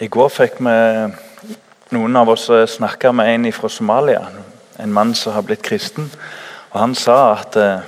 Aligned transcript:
I 0.00 0.06
går 0.08 0.30
fikk 0.32 0.62
vi 0.64 0.74
noen 1.92 2.14
av 2.16 2.30
oss 2.32 2.46
snakke 2.72 3.10
med 3.12 3.28
en 3.34 3.50
fra 3.52 3.68
Somalia. 3.68 4.22
En 4.80 4.92
mann 4.96 5.10
som 5.14 5.34
har 5.34 5.42
blitt 5.44 5.60
kristen. 5.60 6.06
Og 6.70 6.76
Han 6.80 6.94
sa 6.96 7.16
at 7.34 7.56
eh, 7.60 7.82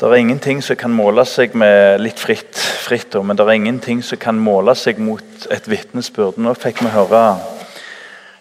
det 0.00 0.08
er 0.08 0.14
ingenting 0.16 0.62
som 0.64 0.78
kan 0.80 0.94
måle 0.96 1.26
seg 1.28 1.52
med 1.52 2.00
litt 2.00 2.16
fritt, 2.18 2.56
fritt 2.56 3.12
men 3.20 3.36
det 3.36 3.44
er 3.44 3.52
ingenting 3.52 4.00
som 4.02 4.16
kan 4.18 4.38
måle 4.40 4.72
seg 4.74 4.96
mot 4.96 5.44
et 5.52 5.68
vitnesbyrd. 5.68 6.38
Nå 6.40 6.54
fikk 6.56 6.80
vi 6.80 6.92
høre 6.94 7.20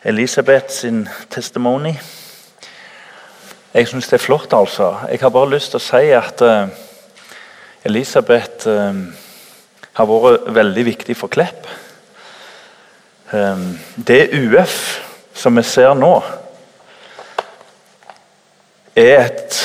Elisabeth 0.07 0.71
sin 0.71 1.03
testimony. 1.29 1.97
Jeg 3.73 3.91
syns 3.91 4.07
det 4.07 4.21
er 4.21 4.23
flott, 4.23 4.53
altså. 4.55 4.93
Jeg 5.11 5.19
har 5.19 5.35
bare 5.35 5.51
lyst 5.51 5.75
til 5.75 5.81
å 5.81 5.83
si 5.83 6.15
at 6.15 6.45
eh, 6.47 6.71
Elisabeth 7.91 8.71
eh, 8.71 9.03
har 9.93 10.07
vært 10.07 10.49
veldig 10.55 10.85
viktig 10.85 11.15
for 11.17 11.31
Klepp. 11.31 11.67
Ehm, 13.33 13.79
det 13.95 14.29
UF 14.33 15.01
som 15.33 15.55
vi 15.55 15.63
ser 15.63 15.93
nå, 15.95 16.21
er 18.95 19.25
et, 19.25 19.59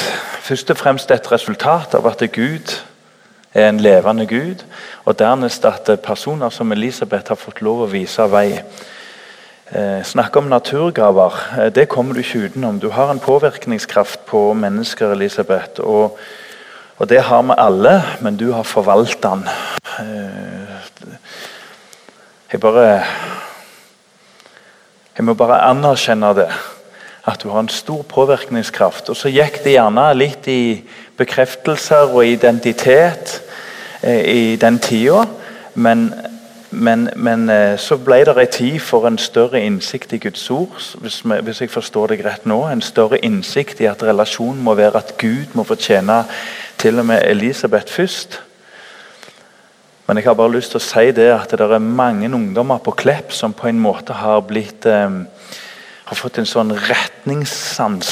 først 0.47 0.71
og 0.71 0.79
fremst 0.79 1.11
et 1.11 1.33
resultat 1.33 1.97
av 1.99 2.07
at 2.07 2.23
Gud 2.33 2.77
er 3.55 3.69
en 3.69 3.81
levende 3.81 4.27
Gud, 4.27 4.63
og 5.05 5.19
dernest 5.19 5.65
at 5.67 5.91
personer 6.05 6.51
som 6.51 6.73
Elisabeth 6.73 7.33
har 7.33 7.41
fått 7.41 7.63
lov 7.65 7.85
å 7.85 7.91
vise 7.91 8.23
vei. 8.31 8.61
Eh, 9.67 10.03
snakke 10.07 10.39
om 10.39 10.51
naturgraver, 10.51 11.35
eh, 11.59 11.71
det 11.75 11.89
kommer 11.89 12.15
du 12.15 12.21
ikke 12.21 12.47
utenom. 12.47 12.79
Du 12.79 12.91
har 12.91 13.11
en 13.11 13.21
påvirkningskraft 13.21 14.27
på 14.27 14.53
mennesker, 14.55 15.13
Elisabeth. 15.13 15.81
og 15.81 16.19
og 16.97 17.09
det 17.09 17.19
har 17.29 17.43
vi 17.43 17.55
alle, 17.61 18.03
men 18.25 18.39
du 18.41 18.53
har 18.53 18.65
forvaltet 18.65 19.23
den. 19.23 19.43
Eh, 20.01 21.13
jeg 22.53 22.61
bare 22.61 23.03
Jeg 25.17 25.25
må 25.25 25.35
bare 25.35 25.63
anerkjenne 25.65 26.35
det. 26.37 26.51
At 27.27 27.43
du 27.43 27.49
har 27.49 27.61
en 27.61 27.69
stor 27.69 28.03
påvirkningskraft. 28.03 29.09
Og 29.09 29.17
så 29.17 29.33
gikk 29.33 29.63
det 29.65 29.73
gjerne 29.73 30.05
litt 30.15 30.47
i 30.49 30.85
bekreftelser 31.17 32.13
og 32.13 32.27
identitet 32.27 33.41
eh, 34.03 34.21
i 34.21 34.57
den 34.57 34.79
tida. 34.79 35.25
Men, 35.75 36.13
men, 36.71 37.09
men, 37.17 37.49
eh, 37.51 37.79
så 37.81 37.97
ble 37.97 38.21
det 38.29 38.37
en 38.37 38.53
tid 38.53 38.79
for 38.79 39.09
en 39.09 39.19
større 39.19 39.61
innsikt 39.65 40.13
i 40.13 40.19
Guds 40.19 40.51
ord. 40.51 40.77
Hvis, 41.01 41.23
vi, 41.25 41.41
hvis 41.49 41.61
jeg 41.65 41.73
forstår 41.73 42.13
deg 42.13 42.25
rett 42.27 42.45
nå, 42.45 42.67
En 42.69 42.83
større 42.83 43.19
innsikt 43.25 43.81
i 43.81 43.89
at 43.89 44.03
relasjonen 44.03 44.63
må 44.63 44.75
være 44.75 44.99
at 44.99 45.17
Gud 45.19 45.57
må 45.57 45.65
fortjene 45.65 46.25
til 46.79 46.99
og 46.99 47.07
med 47.07 47.25
Elisabeth 47.25 47.93
først. 47.93 48.43
Men 50.07 50.21
jeg 50.21 50.29
har 50.29 50.37
bare 50.39 50.55
lyst 50.55 50.71
til 50.75 50.79
å 50.79 50.87
si 50.87 51.11
det 51.15 51.31
at 51.35 51.51
det 51.51 51.67
er 51.67 51.83
mange 51.83 52.29
ungdommer 52.31 52.79
på 52.79 52.95
Klepp 52.95 53.33
som 53.35 53.55
på 53.57 53.67
en 53.67 53.81
måte 53.83 54.15
har 54.15 54.45
blitt 54.47 54.87
eh, 54.87 55.23
har 56.07 56.19
fått 56.19 56.39
en 56.39 56.47
sånn 56.47 56.71
retningssans 56.71 58.11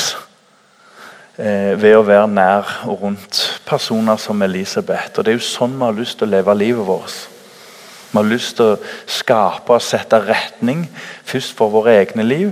eh, 1.39 1.75
ved 1.79 1.95
å 1.95 2.03
være 2.07 2.27
nær 2.33 2.73
og 2.91 3.05
rundt 3.05 3.43
personer 3.69 4.19
som 4.19 4.43
Elisabeth. 4.43 5.15
Og 5.15 5.23
Det 5.23 5.35
er 5.35 5.39
jo 5.39 5.47
sånn 5.47 5.77
vi 5.79 5.87
har 5.87 5.95
lyst 6.01 6.19
til 6.19 6.27
å 6.27 6.35
leve 6.35 6.57
livet 6.59 6.89
vårt. 6.89 7.21
Vi 8.11 8.19
har 8.19 8.27
lyst 8.27 8.59
til 8.59 8.73
å 8.73 8.81
skape 9.11 9.77
og 9.79 9.83
sette 9.83 10.19
retning, 10.27 10.89
først 11.27 11.55
for 11.55 11.71
våre 11.71 11.95
egne 12.01 12.27
liv, 12.27 12.51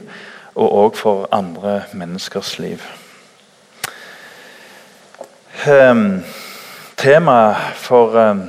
og 0.54 0.78
òg 0.84 0.98
for 0.98 1.26
andre 1.34 1.80
menneskers 1.96 2.56
liv. 2.62 2.82
Um, 5.66 6.22
Temaet 6.98 7.78
for, 7.78 8.14
um, 8.18 8.48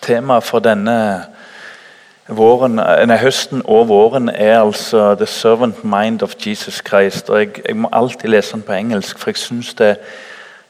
tema 0.00 0.38
for 0.38 0.58
denne 0.58 1.24
våren, 2.28 2.78
nei, 3.06 3.16
høsten 3.18 3.62
og 3.64 3.88
våren 3.88 4.28
er 4.28 4.60
altså 4.60 5.14
'The 5.14 5.26
Servant 5.26 5.84
Mind 5.84 6.22
of 6.22 6.34
Jesus 6.46 6.82
Christ'. 6.88 7.30
og 7.30 7.38
Jeg, 7.38 7.68
jeg 7.68 7.76
må 7.76 7.88
alltid 7.92 8.28
lese 8.28 8.52
den 8.52 8.62
på 8.62 8.72
engelsk, 8.72 9.18
for 9.18 9.30
jeg 9.30 9.36
syns 9.36 9.74
det, 9.74 9.96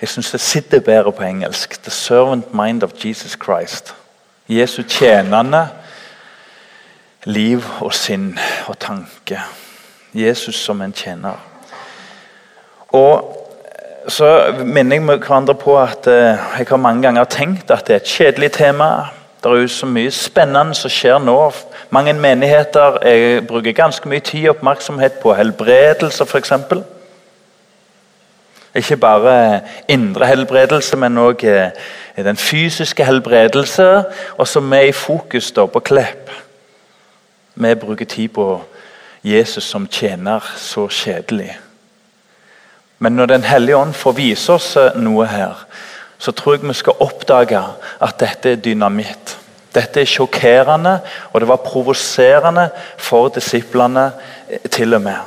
det, 0.01 0.41
sitter 0.41 0.81
bedre 0.81 1.13
på 1.13 1.23
engelsk. 1.23 1.83
'The 1.83 1.91
Servant 1.91 2.55
Mind 2.55 2.83
of 2.83 2.91
Jesus 3.05 3.39
Christ'. 3.45 3.95
Jesu 4.49 4.83
tjenende 4.83 5.69
liv 7.25 7.65
og 7.81 7.95
sinn 7.95 8.39
og 8.67 8.79
tanke. 8.79 9.41
Jesus 10.15 10.55
som 10.55 10.83
en 10.83 10.93
tjener. 10.93 11.37
Og 12.89 13.42
så 14.09 14.53
minner 14.65 14.97
jeg 14.97 15.05
hverandre 15.05 15.55
på 15.55 15.77
at 15.79 16.07
eh, 16.11 16.39
jeg 16.59 16.67
har 16.69 16.81
mange 16.81 17.03
ganger 17.03 17.25
tenkt 17.31 17.71
at 17.71 17.87
det 17.87 17.95
er 17.95 18.01
et 18.01 18.15
kjedelig 18.15 18.53
tema. 18.53 18.89
Det 19.43 19.51
er 19.51 19.63
jo 19.63 19.69
så 19.69 19.87
mye 19.87 20.11
spennende 20.11 20.75
som 20.75 20.91
skjer 20.91 21.19
nå. 21.23 21.37
Mange 21.91 22.13
menigheter 22.13 22.99
jeg 23.07 23.47
bruker 23.47 23.73
ganske 23.73 24.09
mye 24.09 24.21
tid 24.21 24.49
og 24.49 24.57
oppmerksomhet 24.57 25.21
på 25.23 25.35
helbredelse, 25.35 26.25
f.eks. 26.25 26.53
Ikke 28.75 28.97
bare 28.97 29.61
indre 29.89 30.27
helbredelse, 30.27 30.97
men 30.97 31.19
òg 31.19 31.45
eh, 31.45 31.71
den 32.17 32.37
fysiske 32.37 33.05
helbredelse. 33.05 33.89
Og 34.39 34.49
så 34.49 34.63
er 34.73 34.89
i 34.89 34.93
fokus 34.93 35.53
da, 35.53 35.67
på 35.67 35.81
Klepp. 35.81 36.31
Vi 37.55 37.75
bruker 37.75 38.05
tid 38.05 38.29
på 38.29 38.63
Jesus 39.23 39.65
som 39.65 39.87
tjener 39.87 40.41
så 40.57 40.89
kjedelig. 40.89 41.53
Men 43.03 43.17
når 43.19 43.27
Den 43.27 43.43
hellige 43.43 43.77
ånd 43.77 43.95
får 43.99 44.15
vise 44.15 44.53
oss 44.55 44.77
eh, 44.79 44.95
noe 44.95 45.27
her, 45.27 45.65
så 46.23 46.31
tror 46.31 46.55
jeg 46.55 46.69
vi 46.69 46.75
skal 46.79 47.01
oppdage 47.03 47.59
at 48.01 48.21
dette 48.21 48.53
er 48.53 48.63
dynamitt. 48.63 49.37
Dette 49.75 50.05
er 50.05 50.07
sjokkerende, 50.07 51.01
og 51.33 51.41
det 51.41 51.49
var 51.51 51.65
provoserende 51.65 52.69
for 53.01 53.33
disiplene 53.35 54.13
eh, 54.47 54.71
til 54.71 54.95
og 54.95 55.03
med. 55.03 55.19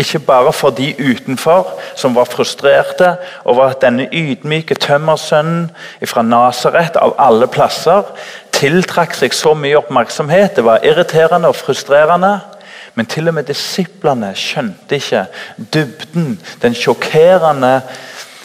Ikke 0.00 0.18
bare 0.18 0.52
for 0.52 0.74
de 0.74 0.94
utenfor 0.98 1.68
som 1.94 2.14
var 2.16 2.26
frustrerte 2.26 3.14
over 3.44 3.70
at 3.70 3.82
denne 3.84 4.08
ydmyke 4.10 4.74
tømmersønnen 4.74 5.68
fra 6.02 6.22
Nasaret 6.26 6.96
av 6.98 7.14
alle 7.20 7.46
plasser 7.46 8.08
tiltrakk 8.56 9.14
seg 9.14 9.36
så 9.36 9.54
mye 9.54 9.78
oppmerksomhet. 9.78 10.56
Det 10.56 10.64
var 10.64 10.82
irriterende 10.82 11.52
og 11.52 11.58
frustrerende. 11.58 12.38
Men 12.94 13.06
til 13.06 13.28
og 13.28 13.34
med 13.34 13.48
disiplene 13.48 14.32
skjønte 14.34 14.98
ikke 14.98 15.26
dybden, 15.74 16.40
den 16.62 16.74
sjokkerende 16.74 17.80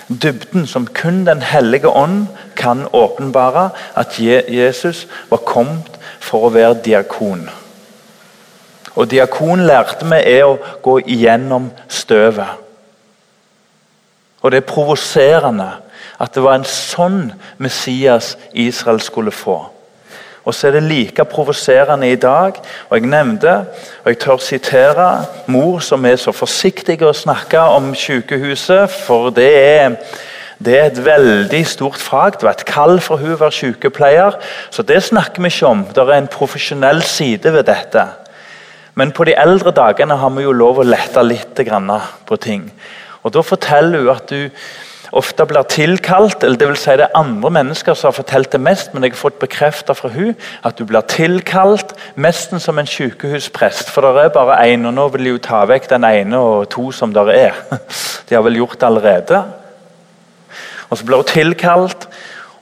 dybden 0.09 0.67
som 0.67 0.88
kun 0.88 1.25
Den 1.25 1.41
hellige 1.41 1.89
ånd 1.89 2.28
kan 2.56 2.88
åpenbare. 2.94 3.69
At 3.95 4.19
Jesus 4.19 5.07
var 5.29 5.38
kommet 5.38 6.00
for 6.19 6.45
å 6.45 6.53
være 6.53 6.81
diakon. 6.85 7.50
Og 8.95 9.11
Diakon 9.11 9.66
lærte 9.67 10.07
vi 10.07 10.22
er 10.38 10.45
å 10.47 10.59
gå 10.83 11.00
igjennom 11.00 11.72
støvet. 11.88 12.62
Og 14.41 14.51
Det 14.51 14.57
er 14.57 14.73
provoserende 14.73 15.72
at 16.19 16.35
det 16.35 16.44
var 16.44 16.56
en 16.56 16.67
sånn 16.69 17.33
Messias 17.57 18.38
Israel 18.53 19.01
skulle 19.01 19.31
få. 19.31 19.75
Og 20.45 20.53
så 20.53 20.67
er 20.67 20.78
det 20.78 20.83
like 20.85 21.25
provoserende 21.25 22.11
i 22.11 22.16
dag. 22.16 22.53
Og 22.89 22.97
Jeg 22.97 23.07
nevnte, 23.09 23.56
og 24.03 24.11
jeg 24.11 24.19
tør 24.19 24.38
sitere, 24.38 25.25
mor 25.47 25.79
som 25.79 26.06
er 26.06 26.16
så 26.22 26.31
forsiktig 26.31 27.01
å 27.01 27.13
snakke 27.13 27.59
om 27.59 27.95
sykehuset, 27.95 28.89
for 29.07 29.29
det 29.33 29.50
er, 29.57 29.95
det 30.61 30.78
er 30.78 30.85
et 30.91 31.06
veldig 31.06 31.63
stort 31.67 31.97
fag. 31.97 32.38
Det 32.38 32.44
var 32.44 32.59
et 32.59 32.66
kall 32.66 33.00
for 33.01 33.17
hun 33.17 33.33
å 33.33 33.39
være 33.41 33.57
sykepleier, 33.57 34.38
så 34.69 34.85
det 34.85 35.01
snakker 35.03 35.41
vi 35.41 35.50
ikke 35.50 35.72
om. 35.72 35.83
Det 35.89 36.06
er 36.06 36.13
en 36.19 36.29
profesjonell 36.31 37.01
side 37.01 37.53
ved 37.53 37.66
dette. 37.66 38.06
Men 38.95 39.12
på 39.12 39.25
de 39.27 39.33
eldre 39.35 39.73
dagene 39.75 40.16
har 40.16 40.31
vi 40.31 40.45
jo 40.45 40.53
lov 40.56 40.79
å 40.79 40.88
lette 40.88 41.23
litt 41.25 41.57
på 42.25 42.38
ting. 42.38 42.72
Og 43.23 43.33
Da 43.33 43.41
forteller 43.41 44.00
hun 44.00 44.09
at 44.13 44.29
du 44.29 44.50
ofte 45.16 45.46
blir 45.48 45.64
tilkalt, 45.72 46.44
eller 46.44 46.59
det 46.59 46.68
vil 46.68 46.80
si 46.80 46.96
det 47.00 47.08
er 47.08 47.18
andre 47.18 47.50
mennesker 47.56 47.96
som 47.96 48.09
har 48.09 48.18
fortalt 48.18 48.52
det 48.52 48.59
mest, 48.62 48.94
men 48.94 49.06
jeg 49.06 49.13
har 49.13 49.22
fått 49.22 49.39
bekreftet 49.39 49.98
fra 49.98 50.12
hun 50.12 50.34
at 50.68 50.80
hun 50.80 50.89
blir 50.89 51.07
tilkalt 51.07 51.95
nesten 52.19 52.60
som 52.60 52.80
en 52.80 52.89
sykehusprest. 52.89 53.89
For 53.94 54.04
det 54.04 54.25
er 54.25 54.36
bare 54.36 54.60
én, 54.68 54.84
og 54.88 54.94
nå 54.98 55.07
vil 55.13 55.28
de 55.28 55.34
jo 55.36 55.42
ta 55.48 55.63
vekk 55.69 55.89
den 55.94 56.07
ene 56.10 56.39
og 56.39 56.68
to 56.75 56.89
som 56.92 57.16
der 57.16 57.31
er. 57.31 57.63
De 58.28 58.36
har 58.36 58.44
vel 58.44 58.60
gjort 58.60 58.80
det 58.81 58.88
allerede. 58.88 59.44
Og 60.89 60.98
Så 60.98 61.06
blir 61.06 61.18
hun 61.18 61.31
tilkalt, 61.31 62.07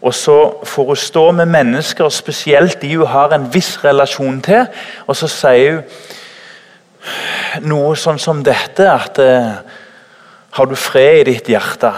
og 0.01 0.13
så 0.13 0.38
får 0.63 0.86
hun 0.86 0.95
stå 0.95 1.31
med 1.31 1.45
mennesker, 1.45 2.10
spesielt 2.10 2.81
de 2.81 2.95
hun 2.98 3.07
har 3.07 3.33
en 3.33 3.54
viss 3.54 3.77
relasjon 3.83 4.42
til, 4.42 4.66
og 5.07 5.16
så 5.16 5.27
sier 5.27 5.72
hun 5.72 7.69
noe 7.69 7.95
sånn 8.00 8.19
som 8.19 8.44
dette 8.44 8.88
at 8.88 9.19
eh, 9.19 9.56
Har 10.54 10.66
du 10.69 10.75
fred 10.77 11.27
i 11.27 11.33
ditt 11.33 11.48
hjerte? 11.50 11.89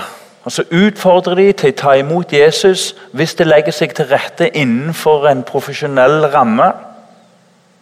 Og 0.45 0.51
Så 0.51 0.63
utfordrer 0.71 1.35
de 1.35 1.51
til 1.51 1.73
å 1.73 1.77
ta 1.77 1.93
imot 1.97 2.33
Jesus 2.33 2.93
hvis 3.17 3.33
det 3.35 3.47
legger 3.47 3.73
seg 3.73 3.95
til 3.97 4.05
rette 4.11 4.51
innenfor 4.53 5.25
en 5.27 5.41
profesjonell 5.43 6.27
ramme. 6.33 6.69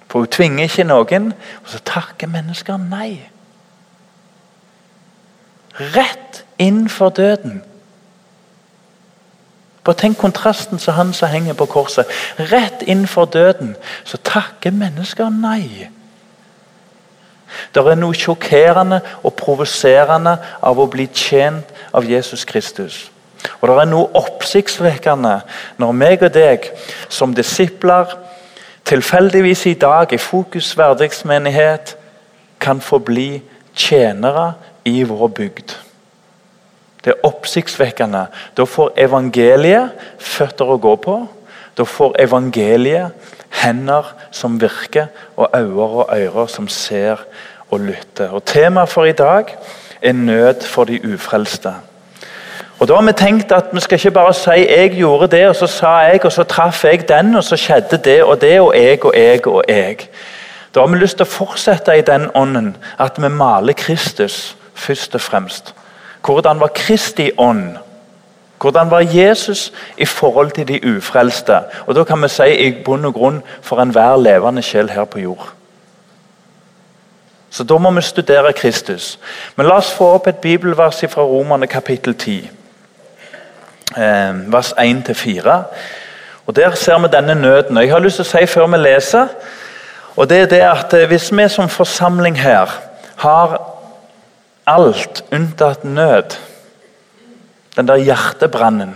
For 0.07 0.23
hun 0.23 0.31
tvinger 0.31 0.69
ikke 0.69 0.87
noen. 0.87 1.33
Og 1.63 1.73
så 1.73 1.81
takker 1.83 2.31
mennesker 2.31 2.79
nei. 2.79 3.19
Rett 5.75 6.43
inn 6.61 6.87
for 6.89 7.09
døden. 7.09 7.63
Bare 9.83 9.99
tenk 9.99 10.17
kontrasten 10.17 10.79
til 10.79 10.95
han 10.95 11.11
som 11.13 11.27
henger 11.33 11.57
på 11.59 11.65
korset. 11.65 12.07
Rett 12.39 12.85
innenfor 12.87 13.25
døden 13.25 13.75
så 14.07 14.17
takker 14.23 14.71
mennesker 14.71 15.29
nei. 15.29 15.89
Det 17.73 17.83
er 17.83 17.99
noe 17.99 18.17
sjokkerende 18.17 19.01
og 19.23 19.35
provoserende 19.39 20.37
av 20.61 20.79
å 20.79 20.89
bli 20.89 21.07
tjent 21.13 21.69
av 21.93 22.07
Jesus 22.09 22.45
Kristus. 22.45 23.09
Og 23.61 23.67
det 23.69 23.77
er 23.81 23.89
noe 23.91 24.11
oppsiktsvekkende 24.17 25.33
når 25.81 25.95
meg 25.97 26.23
og 26.23 26.33
deg 26.35 26.69
som 27.11 27.33
disipler 27.35 28.11
tilfeldigvis 28.87 29.65
i 29.71 29.77
dag 29.79 30.13
i 30.13 30.21
Fokus 30.21 30.73
hverdagsmenighet 30.77 31.95
kan 32.63 32.81
få 32.81 32.99
bli 33.03 33.41
tjenere 33.75 34.53
i 34.87 35.03
vår 35.07 35.27
bygd. 35.27 35.75
Det 37.03 37.11
er 37.11 37.25
oppsiktsvekkende. 37.27 38.27
Da 38.55 38.65
får 38.65 38.93
evangeliet 39.03 39.91
føtter 40.19 40.69
å 40.71 40.79
gå 40.79 40.95
på. 41.03 41.17
Da 41.75 41.83
får 41.87 42.15
evangeliet 42.23 43.11
hender 43.53 44.15
som 44.31 44.61
virker, 44.61 45.05
og 45.37 45.49
øyne 45.55 45.81
og 45.81 46.09
ører 46.17 46.47
som 46.47 46.67
ser 46.67 47.15
og 47.71 47.79
lytter. 47.79 48.29
Og 48.29 48.45
Temaet 48.45 48.89
for 48.89 49.05
i 49.05 49.11
dag 49.11 49.45
er 50.01 50.13
nød 50.13 50.61
for 50.61 50.83
de 50.83 51.13
ufrelste. 51.13 51.73
Og 52.79 52.87
Da 52.87 52.95
har 52.95 53.01
vi 53.01 53.11
tenkt 53.11 53.51
at 53.51 53.65
vi 53.73 53.79
skal 53.79 53.95
ikke 53.95 54.11
bare 54.11 54.33
si 54.33 54.49
'jeg 54.49 54.91
gjorde 54.91 55.27
det', 55.37 55.49
og 55.49 55.55
så 55.55 55.67
sa 55.67 55.87
jeg, 55.87 56.25
og 56.25 56.31
så 56.31 56.43
traff 56.43 56.85
jeg 56.85 57.09
den, 57.09 57.35
og 57.35 57.43
så 57.43 57.55
skjedde 57.55 57.97
det 57.97 58.23
og 58.23 58.41
det, 58.41 58.59
og 58.59 58.73
jeg 58.75 59.05
og 59.05 59.13
jeg 59.17 59.47
og 59.47 59.63
jeg. 59.67 59.97
Da 60.75 60.79
har 60.79 60.87
vi 60.87 60.97
lyst 60.97 61.17
til 61.17 61.25
å 61.25 61.29
fortsette 61.29 61.97
i 61.97 62.01
den 62.01 62.29
ånden, 62.35 62.77
at 62.99 63.21
vi 63.21 63.29
maler 63.29 63.73
Kristus 63.73 64.57
først 64.73 65.15
og 65.15 65.21
fremst. 65.21 65.75
Hvordan 66.25 66.59
var 66.59 66.67
Kristi 66.67 67.31
ånd? 67.37 67.77
Hvordan 68.63 68.91
var 68.91 68.99
Jesus 68.99 69.73
i 69.97 70.05
forhold 70.05 70.51
til 70.51 70.67
de 70.67 70.95
ufrelste? 70.95 71.59
Og 71.85 71.95
Da 71.95 72.03
kan 72.03 72.21
vi 72.21 72.27
si 72.27 72.43
i 72.43 72.71
bunn 72.85 73.05
og 73.05 73.13
grunn 73.13 73.43
for 73.61 73.81
enhver 73.81 74.17
levende 74.17 74.61
sjel 74.61 74.89
her 74.89 75.05
på 75.05 75.19
jord. 75.19 75.49
Så 77.49 77.63
Da 77.63 77.77
må 77.77 77.91
vi 77.91 78.01
studere 78.01 78.53
Kristus. 78.53 79.19
Men 79.55 79.67
la 79.67 79.75
oss 79.75 79.91
få 79.91 80.13
opp 80.13 80.27
et 80.27 80.37
bibelvers 80.37 81.03
fra 81.09 81.21
Romerne 81.21 81.67
kapittel 81.67 82.15
10. 82.15 82.49
Eh, 83.97 84.53
vers 84.53 84.73
1-4. 84.77 85.63
Og 86.47 86.55
Der 86.55 86.75
ser 86.75 86.99
vi 86.99 87.07
denne 87.07 87.35
nøden. 87.35 87.77
Og 87.77 87.83
Jeg 87.83 87.91
har 87.91 87.99
lyst 87.99 88.15
til 88.15 88.25
å 88.25 88.37
si 88.37 88.45
før 88.45 88.67
vi 88.67 88.77
leser 88.77 89.27
og 90.15 90.29
det 90.29 90.41
er 90.41 90.45
det 90.45 90.61
at 90.61 90.93
eh, 90.93 91.07
Hvis 91.07 91.31
vi 91.31 91.49
som 91.49 91.69
forsamling 91.69 92.39
her 92.39 92.69
har 93.15 93.61
alt 94.67 95.23
unntatt 95.31 95.83
nød. 95.83 96.37
Den 97.75 97.89
der 97.89 98.01
hjertebrannen 98.01 98.93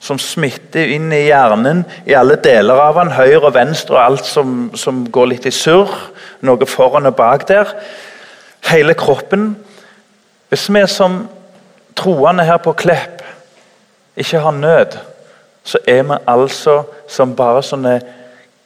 som 0.00 0.18
smitter 0.18 0.92
inn 0.94 1.10
i 1.12 1.24
hjernen 1.26 1.82
i 2.06 2.14
alle 2.16 2.38
deler 2.42 2.78
av 2.80 3.00
den, 3.00 3.10
høyre 3.16 3.48
og 3.48 3.56
venstre 3.56 3.96
og 3.96 4.04
alt 4.04 4.28
som, 4.28 4.68
som 4.78 5.02
går 5.10 5.32
litt 5.32 5.48
i 5.50 5.54
surr. 5.54 5.90
Noe 6.46 6.68
foran 6.70 7.10
og 7.10 7.16
bak 7.18 7.48
der. 7.48 7.72
Hele 8.70 8.94
kroppen. 8.98 9.50
Hvis 10.48 10.68
vi 10.72 10.84
som 10.88 11.24
troende 11.98 12.46
her 12.46 12.60
på 12.62 12.76
Klepp 12.78 13.24
ikke 14.18 14.40
har 14.42 14.54
nød, 14.54 14.96
så 15.66 15.82
er 15.86 16.06
vi 16.06 16.22
altså 16.30 16.80
som 17.10 17.34
bare 17.36 17.62
sånne 17.66 17.98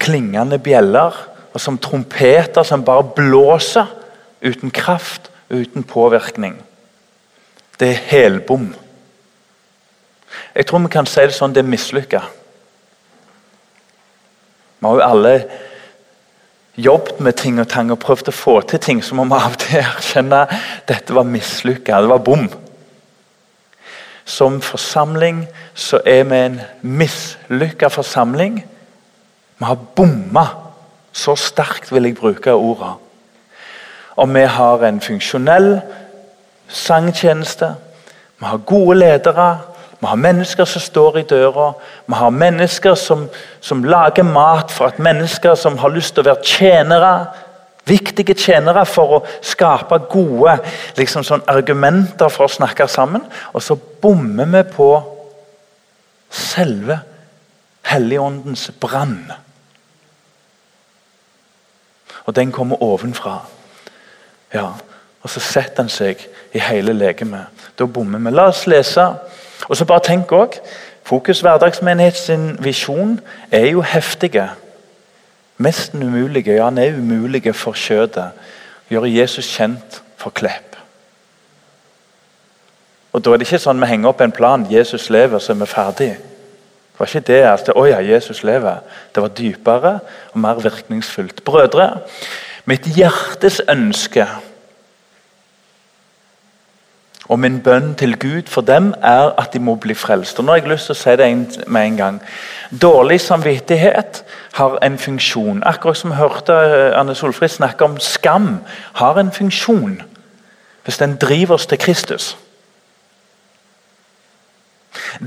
klingende 0.02 0.58
bjeller 0.62 1.16
og 1.52 1.60
som 1.60 1.78
trompeter 1.80 2.64
som 2.66 2.84
bare 2.84 3.08
blåser 3.16 3.88
uten 4.44 4.70
kraft 4.74 5.30
uten 5.52 5.84
påvirkning. 5.84 6.54
Det 7.80 7.90
er 7.90 8.06
helbom. 8.12 8.70
Jeg 10.54 10.66
tror 10.66 10.82
vi 10.84 10.92
kan 10.92 11.08
si 11.08 11.24
det 11.26 11.36
sånn 11.36 11.54
det 11.54 11.62
er 11.62 11.68
mislykka. 11.68 12.22
Vi 14.78 14.88
har 14.88 14.98
jo 14.98 15.04
alle 15.06 15.34
jobbet 16.76 17.20
med 17.20 17.36
ting 17.38 17.60
og 17.60 17.68
tang 17.68 17.92
og 17.92 18.00
prøvd 18.02 18.32
å 18.32 18.34
få 18.34 18.56
til 18.66 18.80
ting, 18.82 19.02
så 19.04 19.14
må 19.14 19.26
vi 19.28 19.36
av 19.38 19.54
og 19.54 19.60
til 19.62 19.82
erkjenne 19.84 20.42
at 20.46 20.56
dette 20.88 21.14
var 21.14 21.28
mislykka. 21.28 22.00
Det 22.02 22.12
var 22.12 22.24
bom. 22.24 22.48
Som 24.24 24.60
forsamling 24.62 25.44
så 25.74 26.00
er 26.06 26.24
vi 26.30 26.38
en 26.38 26.60
mislykka 26.82 27.90
forsamling. 27.90 28.62
Vi 29.58 29.64
har 29.64 29.88
bomma. 29.96 30.46
Så 31.12 31.34
sterkt 31.36 31.90
vil 31.92 32.08
jeg 32.08 32.16
bruke 32.16 32.54
ordene. 32.56 32.96
Og 34.16 34.28
vi 34.32 34.44
har 34.48 34.84
en 34.84 35.00
funksjonell 35.00 35.74
sangtjeneste. 36.68 37.74
Vi 38.38 38.48
har 38.48 38.64
gode 38.66 38.98
ledere. 38.98 39.48
Vi 40.02 40.08
har 40.08 40.16
mennesker 40.16 40.64
som 40.66 40.82
står 40.82 41.18
i 41.18 41.22
døra. 41.30 41.68
Vi 42.06 42.14
har 42.18 42.30
mennesker 42.34 42.94
som, 42.98 43.28
som 43.60 43.84
lager 43.84 44.26
mat 44.26 44.72
for 44.74 44.90
at 44.90 44.98
mennesker 44.98 45.54
som 45.54 45.76
har 45.78 45.92
lyst 45.94 46.16
til 46.16 46.24
å 46.24 46.32
være 46.32 46.42
tjenere. 46.42 47.10
Viktige 47.86 48.34
tjenere 48.34 48.82
for 48.86 49.14
å 49.14 49.20
skape 49.46 50.00
gode 50.10 50.56
liksom 50.98 51.22
sånn 51.26 51.44
argumenter 51.46 52.32
for 52.34 52.48
å 52.48 52.54
snakke 52.54 52.88
sammen. 52.90 53.22
Og 53.54 53.62
så 53.62 53.76
bommer 54.02 54.50
vi 54.50 54.64
på 54.74 54.88
selve 56.34 56.98
Helligåndens 57.86 58.70
brann. 58.82 59.30
Og 62.26 62.34
den 62.34 62.50
kommer 62.54 62.82
ovenfra. 62.82 63.36
Ja, 64.54 64.72
Og 65.22 65.30
så 65.30 65.40
setter 65.40 65.84
han 65.84 65.90
seg 65.92 66.18
i 66.54 66.58
hele 66.58 66.94
legemet. 66.96 67.46
Da 67.78 67.86
bommer 67.86 68.18
vi. 68.18 68.32
La 68.34 68.48
oss 68.50 68.64
lese. 68.66 69.04
Og 69.68 69.76
så 69.76 69.84
bare 69.84 70.00
tenk 70.04 70.32
også, 70.32 70.60
Fokus 71.02 71.40
hverdagsmenighet 71.40 72.16
sin 72.16 72.56
visjon 72.64 73.20
er 73.50 73.66
jo 73.66 73.80
heftige. 73.80 74.50
Nesten 75.58 76.02
umulige. 76.02 76.54
Ja, 76.54 76.64
han 76.64 76.78
er 76.78 76.94
umulige 76.94 77.52
for 77.52 77.72
kjødet. 77.72 78.30
Gjøre 78.88 79.10
Jesus 79.10 79.48
kjent 79.56 80.02
for 80.16 80.30
Klepp. 80.30 80.76
Og 83.12 83.24
Da 83.24 83.30
er 83.30 83.36
det 83.36 83.48
ikke 83.48 83.58
sånn 83.60 83.80
vi 83.82 83.90
henger 83.90 84.08
opp 84.08 84.20
en 84.20 84.32
plan. 84.32 84.66
Jesus 84.70 85.10
lever, 85.10 85.38
så 85.38 85.52
er 85.52 85.60
vi 85.60 85.66
ferdig. 85.66 86.12
Det 86.16 87.00
var 87.00 87.10
ikke 87.10 87.26
det 87.26 87.42
altså, 87.50 87.74
Å 87.76 87.84
ja, 87.86 87.98
Jesus 88.00 88.42
lever. 88.42 88.78
Det 89.14 89.22
var 89.22 89.34
dypere 89.36 89.98
og 90.32 90.38
mer 90.40 90.62
virkningsfullt. 90.62 91.44
Brødre, 91.44 91.90
Mitt 92.64 92.86
hjertes 92.86 93.58
ønske 93.68 94.22
og 97.32 97.38
min 97.40 97.62
bønn 97.64 97.94
til 97.96 98.18
Gud 98.20 98.50
for 98.52 98.60
dem 98.60 98.90
er 99.00 99.30
at 99.40 99.54
de 99.54 99.58
må 99.58 99.74
bli 99.80 99.94
frelst. 99.96 100.38
Og 100.38 100.44
nå 100.44 100.52
har 100.52 100.60
jeg 100.60 100.68
lyst 100.68 100.90
til 100.90 100.96
å 100.96 101.00
si 101.00 101.14
det 101.16 101.28
med 101.64 101.86
en 101.86 101.96
gang. 101.96 102.18
Dårlig 102.82 103.20
samvittighet 103.24 104.20
har 104.58 104.76
en 104.84 104.98
funksjon. 105.00 105.62
Akkurat 105.64 105.96
som 105.96 106.12
hørte 106.12 106.52
eh, 106.52 106.98
Anne 107.00 107.14
Solfrid 107.16 107.48
snakke 107.48 107.88
om 107.88 107.96
skam, 108.00 108.58
har 109.00 109.20
en 109.20 109.32
funksjon 109.32 110.02
hvis 110.84 110.98
den 110.98 111.14
driver 111.16 111.54
oss 111.54 111.66
til 111.70 111.78
Kristus. 111.78 112.34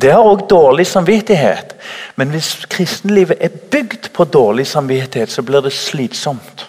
Det 0.01 0.11
har 0.11 0.27
òg 0.27 0.45
dårlig 0.49 0.85
samvittighet, 0.87 1.73
men 2.19 2.29
hvis 2.29 2.67
kristenlivet 2.69 3.41
er 3.41 3.55
bygd 3.71 4.11
på 4.13 4.27
dårlig 4.29 4.67
samvittighet, 4.67 5.31
så 5.31 5.41
blir 5.41 5.63
det 5.65 5.73
slitsomt. 5.73 6.67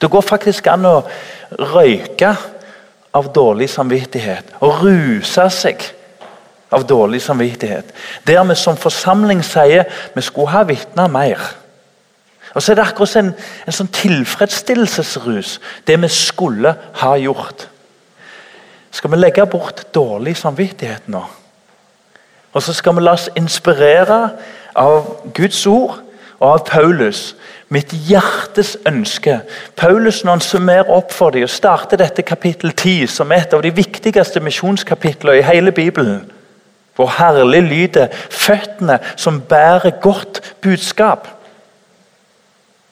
Det 0.00 0.10
går 0.10 0.20
faktisk 0.20 0.66
an 0.68 0.84
å 0.84 0.96
røyke 1.72 2.34
av 3.16 3.30
dårlig 3.32 3.68
samvittighet. 3.72 4.56
Og 4.60 4.82
ruse 4.84 5.48
seg 5.54 5.84
av 6.74 6.84
dårlig 6.88 7.22
samvittighet. 7.22 7.92
Der 8.26 8.44
vi 8.44 8.56
som 8.58 8.76
forsamling 8.76 9.42
sier 9.46 9.86
vi 10.14 10.24
skulle 10.24 10.52
ha 10.52 10.64
vitna 10.68 11.06
mer. 11.08 11.40
Og 12.54 12.62
så 12.62 12.72
er 12.72 12.78
det 12.78 12.86
akkurat 12.86 13.16
en, 13.20 13.32
en 13.68 13.76
sånn 13.76 13.92
tilfredsstillelsesrus, 13.92 15.58
det 15.86 15.98
vi 16.00 16.08
skulle 16.12 16.72
ha 17.02 17.16
gjort. 17.20 17.66
Skal 18.96 19.12
vi 19.12 19.18
legge 19.20 19.44
bort 19.50 19.84
dårlig 19.94 20.36
samvittighet 20.40 21.08
nå? 21.12 21.20
Og 22.56 22.64
så 22.64 22.72
skal 22.72 22.96
vi 22.96 23.04
la 23.04 23.12
oss 23.12 23.28
inspirere 23.36 24.20
av 24.72 25.10
Guds 25.36 25.66
ord 25.68 25.98
og 26.38 26.46
av 26.48 26.64
Paulus, 26.68 27.34
Mitt 27.68 27.90
hjertes 28.06 28.76
ønske. 28.86 29.40
Paulus 29.76 30.22
når 30.24 30.36
han 30.36 30.44
summerer 30.44 30.90
opp 30.94 31.10
for 31.12 31.34
dem 31.34 31.42
og 31.48 31.50
starter 31.50 31.98
dette 31.98 32.22
kapittel 32.22 32.70
10 32.70 33.08
som 33.10 33.32
er 33.34 33.42
et 33.42 33.56
av 33.56 33.64
de 33.64 33.72
viktigste 33.74 34.40
misjonskapitlene 34.40 35.40
i 35.40 35.46
hele 35.46 35.72
Bibelen. 35.74 36.20
Hvor 36.94 37.10
herlig 37.18 37.64
lyder 37.66 38.12
føttene 38.30 39.00
som 39.16 39.42
bærer 39.50 39.98
godt 40.00 40.40
budskap. 40.62 41.26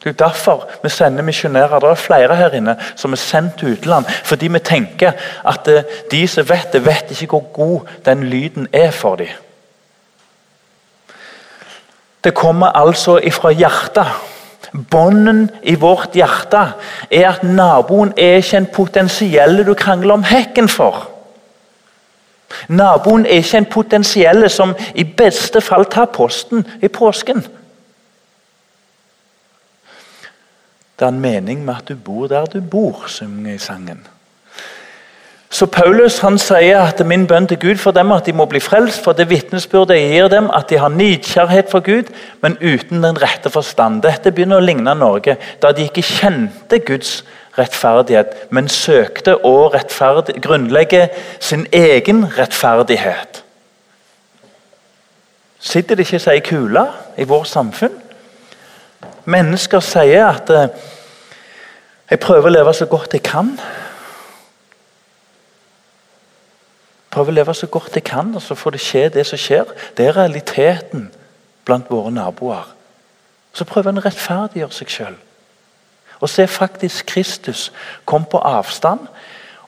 Det 0.03 0.11
er 0.11 0.27
derfor 0.27 0.67
vi 0.83 0.91
sender 0.93 1.23
misjonærer. 1.23 1.79
Det 1.79 1.89
er 1.89 1.95
flere 1.95 2.37
her 2.37 2.59
inne 2.59 2.77
som 2.97 3.15
er 3.15 3.23
sendt 3.23 3.57
til 3.59 3.79
utland 3.79 4.11
fordi 4.25 4.51
vi 4.53 4.59
tenker 4.59 5.15
at 5.47 5.69
eh, 5.71 5.87
de 6.11 6.27
som 6.29 6.49
vet 6.49 6.75
det, 6.75 6.85
vet 6.85 7.15
ikke 7.15 7.31
hvor 7.31 7.47
god 7.53 7.81
den 8.05 8.27
lyden 8.27 8.69
er 8.73 8.91
for 8.91 9.17
dem. 9.17 9.31
Det 12.25 12.35
kommer 12.35 12.67
altså 12.67 13.19
ifra 13.23 13.51
hjertet. 13.53 14.34
Bånden 14.75 15.51
i 15.63 15.75
vårt 15.79 16.17
hjerte 16.19 16.65
er 17.11 17.29
at 17.29 17.43
naboen 17.47 18.11
er 18.19 18.41
ikke 18.41 18.59
en 18.59 18.71
potensielle 18.75 19.63
du 19.67 19.75
krangler 19.79 20.17
om 20.17 20.25
hekken 20.27 20.69
for. 20.69 21.11
Naboen 22.69 23.27
er 23.27 23.39
ikke 23.39 23.61
en 23.63 23.71
potensielle 23.71 24.49
som 24.51 24.75
i 24.95 25.05
beste 25.05 25.61
fall 25.63 25.87
tar 25.91 26.11
posten 26.15 26.67
i 26.83 26.89
påsken. 26.89 27.45
Det 30.95 31.07
er 31.07 31.09
en 31.09 31.23
mening 31.23 31.65
med 31.65 31.75
at 31.79 31.89
du 31.89 31.95
bor 31.95 32.27
der 32.27 32.47
du 32.47 32.61
bor, 32.61 33.05
synger 33.07 33.55
i 33.55 33.59
sangen. 33.59 34.07
Så 35.55 35.69
Paulus 35.71 36.17
han 36.19 36.35
sier 36.43 36.81
at 36.83 36.99
min 37.07 37.29
bønn 37.31 37.45
til 37.47 37.61
Gud 37.63 37.79
for 37.79 37.95
dem 37.95 38.11
at 38.11 38.27
de 38.27 38.33
må 38.35 38.49
bli 38.51 38.59
frelst, 38.59 39.05
for 39.05 39.15
det 39.15 39.29
vitnesbyrdet 39.31 40.01
gir 40.01 40.27
dem, 40.33 40.49
at 40.51 40.67
de 40.71 40.81
har 40.83 40.91
nidkjærhet 40.91 41.69
for 41.71 41.85
Gud, 41.87 42.11
men 42.43 42.57
uten 42.59 43.05
den 43.05 43.21
rette 43.23 43.53
forstand. 43.55 44.01
Dette 44.03 44.33
begynner 44.35 44.59
å 44.59 44.65
ligne 44.65 44.97
Norge, 44.99 45.37
da 45.63 45.71
de 45.71 45.87
ikke 45.87 46.03
kjente 46.03 46.81
Guds 46.83 47.21
rettferdighet, 47.55 48.35
men 48.51 48.67
søkte 48.67 49.37
å 49.47 49.71
grunnlegge 50.43 51.05
sin 51.39 51.69
egen 51.71 52.25
rettferdighet. 52.35 53.45
Sitter 55.63 55.95
det 55.95 56.09
ikke 56.09 56.23
seg 56.27 56.43
i 56.43 56.45
kula 56.51 56.85
i 57.15 57.29
vårt 57.31 57.53
samfunn? 57.53 57.95
Mennesker 59.31 59.81
sier 59.81 60.27
at 60.27 60.51
eh, 60.51 60.69
'jeg 62.11 62.21
prøver 62.21 62.51
å 62.51 62.57
leve 62.59 62.75
så 62.75 62.91
godt 62.91 63.15
jeg 63.15 63.23
kan'. 63.23 63.55
Prøver 67.15 67.31
å 67.31 67.37
leve 67.37 67.55
så 67.55 67.69
godt 67.71 67.95
jeg 67.95 68.07
kan, 68.09 68.33
og 68.35 68.43
så 68.43 68.57
får 68.59 68.75
det 68.75 68.83
skje 68.83 69.03
det 69.15 69.23
som 69.29 69.39
skjer. 69.39 69.69
Det 69.95 70.09
er 70.09 70.17
realiteten 70.17 71.07
blant 71.65 71.91
våre 71.91 72.11
naboer. 72.11 72.73
Så 73.55 73.67
prøver 73.69 73.93
en 73.93 74.03
å 74.03 74.05
rettferdiggjøre 74.05 74.75
seg 74.75 74.91
sjøl. 74.91 75.21
Og 76.19 76.31
se 76.31 76.47
faktisk 76.51 77.07
Kristus 77.13 77.69
kom 78.09 78.27
på 78.27 78.41
avstand. 78.43 79.07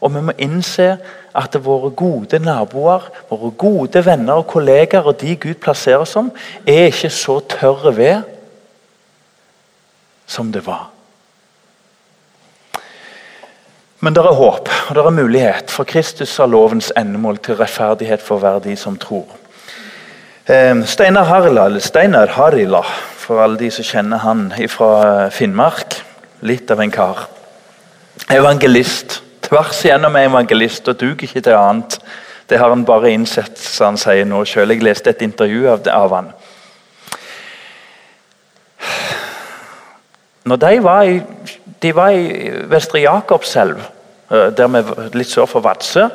Og 0.02 0.12
vi 0.14 0.24
må 0.26 0.34
innse 0.42 0.96
at 1.36 1.56
våre 1.62 1.92
gode 1.94 2.40
naboer, 2.42 3.06
våre 3.30 3.52
gode 3.58 4.02
venner 4.04 4.42
og 4.42 4.50
kollegaer 4.50 5.06
og 5.06 5.20
de 5.20 5.36
Gud 5.38 5.60
plasserer 5.62 6.04
som, 6.08 6.32
er 6.66 6.90
ikke 6.90 7.12
så 7.14 7.38
tørre 7.46 7.94
ved 7.96 8.34
som 10.26 10.50
det 10.52 10.66
var. 10.66 10.95
Men 14.00 14.14
det 14.14 14.22
er 14.22 14.36
håp 14.36 14.68
og 14.88 14.94
det 14.94 15.02
er 15.02 15.14
mulighet, 15.16 15.70
for 15.72 15.88
Kristus 15.88 16.36
har 16.36 16.50
lovens 16.52 16.92
endemål 16.96 17.38
til 17.38 17.56
rettferdighet 17.56 18.22
for 18.22 18.38
hver 18.38 18.58
de 18.64 18.76
som 18.76 18.98
tror. 19.00 19.26
Ehm, 20.48 20.84
Steinar 20.86 21.24
Harila, 21.24 21.64
eller 21.66 21.80
Steinar 21.80 22.26
Harila, 22.26 22.82
for 23.16 23.42
alle 23.42 23.58
de 23.58 23.70
som 23.70 23.84
kjenner 23.84 24.18
han 24.22 24.52
fra 24.68 25.28
Finnmark. 25.30 26.02
Litt 26.40 26.70
av 26.70 26.80
en 26.80 26.90
kar. 26.90 27.26
Evangelist. 28.30 29.22
Tvers 29.42 29.84
igjennom 29.84 30.16
evangelist 30.16 30.88
og 30.88 31.00
duger 31.00 31.26
ikke 31.26 31.40
til 31.40 31.56
annet. 31.56 31.98
Det 32.48 32.58
har 32.58 32.68
han 32.68 32.84
bare 32.84 33.10
innsett, 33.10 33.58
som 33.58 33.94
han 33.94 33.98
sier 33.98 34.24
nå 34.24 34.44
sjøl. 34.46 34.70
Jeg 34.70 34.84
leste 34.86 35.10
et 35.10 35.22
intervju 35.26 35.66
av, 35.70 35.88
av 35.90 36.14
han. 36.14 36.30
Når 40.46 40.56
de 40.62 40.82
var 40.82 41.02
i, 41.10 41.18
de 41.82 41.94
var 41.94 42.10
i 42.10 42.50
Vestre 42.70 43.00
Jakobselv, 43.00 43.80
eh, 44.30 44.50
der 44.56 44.68
vi, 44.68 44.82
litt 45.18 45.30
sør 45.30 45.46
for 45.46 45.60
Vadsø, 45.60 46.08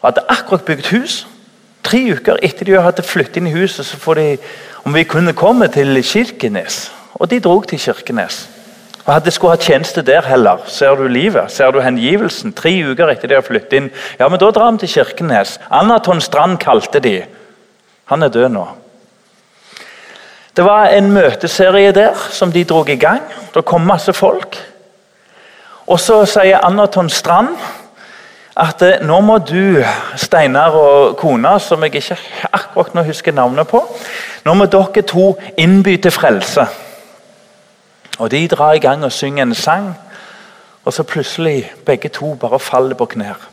og 0.00 0.08
hadde 0.08 0.28
akkurat 0.28 0.64
bygd 0.64 0.94
hus 0.94 1.26
Tre 1.82 2.00
uker 2.12 2.36
etter 2.44 2.68
de 2.68 2.76
hadde 2.76 3.02
flyttet 3.02 3.40
inn 3.40 3.48
i 3.48 3.54
huset, 3.54 3.86
så 3.86 3.96
får 3.96 4.18
de 4.18 4.24
om 4.84 4.94
vi 4.94 5.04
kunne 5.08 5.32
komme 5.36 5.68
til 5.72 5.96
Kirkenes. 6.04 6.90
Og 7.14 7.30
de 7.30 7.40
dro 7.40 7.60
til 7.62 7.80
Kirkenes. 7.80 8.48
Og 9.06 9.14
hadde 9.14 9.32
skulle 9.32 9.56
ha 9.56 9.60
tjeneste 9.60 10.02
der 10.04 10.22
heller. 10.28 10.60
Ser 10.66 10.94
du 10.94 11.06
livet? 11.08 11.50
Ser 11.50 11.72
du 11.72 11.80
hengivelsen? 11.80 12.52
Tre 12.52 12.70
uker 12.84 13.10
etter 13.10 13.28
de 13.28 13.34
har 13.38 13.44
flyttet 13.44 13.72
inn. 13.78 13.90
Ja, 14.18 14.28
men 14.28 14.38
Da 14.38 14.50
drar 14.50 14.70
vi 14.70 14.78
til 14.84 14.88
Kirkenes. 14.88 15.58
Anaton 15.70 16.20
Strand 16.20 16.58
kalte 16.58 17.00
de. 17.00 17.24
Han 18.04 18.22
er 18.22 18.28
død 18.28 18.48
nå. 18.48 18.68
Det 20.56 20.64
var 20.64 20.92
en 20.92 21.12
møteserie 21.12 21.92
der 21.92 22.14
som 22.30 22.52
de 22.52 22.64
dro 22.64 22.84
i 22.88 22.96
gang. 22.96 23.22
Det 23.54 23.64
kom 23.64 23.80
masse 23.80 24.12
folk. 24.12 24.58
Og 25.90 25.98
så 25.98 26.22
sier 26.30 26.62
Anaton 26.62 27.10
Strand 27.10 27.56
at 28.60 28.82
eh, 28.86 29.00
nå 29.02 29.16
må 29.24 29.38
du, 29.42 29.80
Steinar 30.18 30.76
og 30.76 31.16
kona, 31.18 31.56
som 31.62 31.82
jeg 31.82 31.98
ikke 31.98 32.18
akkurat 32.52 32.94
nå 32.94 33.04
husker 33.08 33.34
navnet 33.34 33.68
på, 33.70 33.80
nå 34.46 34.54
må 34.54 34.68
dere 34.70 35.02
to 35.06 35.32
innby 35.58 35.96
til 36.02 36.14
frelse. 36.14 36.66
Og 38.20 38.30
De 38.30 38.42
drar 38.48 38.76
i 38.76 38.82
gang 38.82 39.04
og 39.04 39.12
synger 39.12 39.46
en 39.46 39.54
sang, 39.54 39.94
og 40.84 40.92
så 40.92 41.02
plutselig 41.02 41.72
begge 41.86 42.08
to 42.08 42.34
bare 42.34 42.60
faller 42.60 42.94
på 42.94 43.08
knær. 43.16 43.48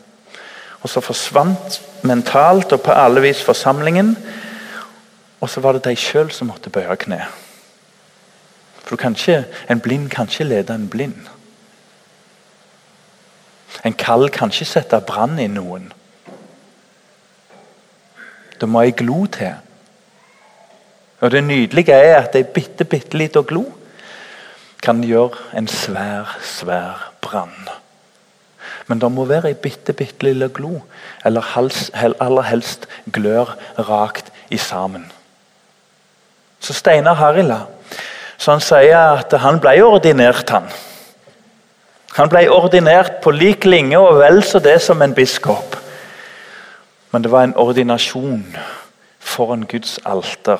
Og 0.82 0.90
så 0.92 1.00
forsvant 1.02 1.80
mentalt 2.06 2.72
og 2.72 2.82
på 2.84 2.94
alle 2.94 3.20
vis 3.24 3.42
forsamlingen. 3.42 4.14
Og 5.40 5.50
så 5.50 5.60
var 5.60 5.74
det 5.74 5.84
de 5.84 5.96
sjøl 5.96 6.30
som 6.30 6.50
måtte 6.52 6.70
bøye 6.70 6.96
kne. 6.96 7.24
For 8.84 8.96
kan 8.96 9.16
ikke, 9.18 9.44
En 9.68 9.80
blind 9.80 10.10
kan 10.10 10.28
ikke 10.30 10.44
lede 10.44 10.74
en 10.74 10.88
blind. 10.88 11.37
En 13.84 13.94
kall 13.94 14.28
kan 14.34 14.52
ikke 14.52 14.66
sette 14.68 15.00
brann 15.06 15.38
i 15.38 15.46
noen. 15.50 15.90
Det 18.58 18.68
må 18.68 18.82
ei 18.82 18.94
glo 18.96 19.26
til. 19.30 19.54
Og 21.20 21.30
Det 21.30 21.44
nydelige 21.44 21.94
er 21.94 22.20
at 22.20 22.36
ei 22.36 22.42
bitte, 22.42 22.84
bitte 22.84 23.18
lita 23.18 23.42
glo 23.42 23.64
kan 24.82 25.02
gjøre 25.02 25.58
en 25.58 25.66
svær, 25.68 26.38
svær 26.42 27.12
brann. 27.20 27.68
Men 28.86 29.00
det 29.00 29.10
må 29.12 29.24
være 29.24 29.50
ei 29.50 29.54
bitte, 29.54 29.92
bitte 29.92 30.22
lille 30.24 30.48
glo, 30.48 30.82
eller 31.24 31.44
aller 32.20 32.42
helst 32.42 32.86
glør 33.12 33.56
rakt 33.78 34.32
i 34.50 34.56
sammen. 34.56 35.10
Så 36.60 36.72
Steinar 36.72 37.14
Harila 37.14 37.66
så 38.38 38.54
han 38.54 38.62
sier 38.62 39.18
at 39.18 39.34
han 39.42 39.58
ble 39.58 39.74
ordinert, 39.82 40.50
han. 40.54 40.68
Han 42.18 42.30
ble 42.30 42.48
ordinert 42.50 43.20
på 43.22 43.30
lik 43.30 43.62
linje 43.64 43.98
og 44.02 44.18
vel 44.18 44.40
så 44.42 44.58
det 44.58 44.80
som 44.82 45.02
en 45.02 45.14
biskop. 45.14 45.76
Men 47.12 47.22
det 47.22 47.30
var 47.30 47.44
en 47.46 47.56
ordinasjon 47.56 48.56
foran 49.18 49.66
Guds 49.70 50.00
alter. 50.04 50.58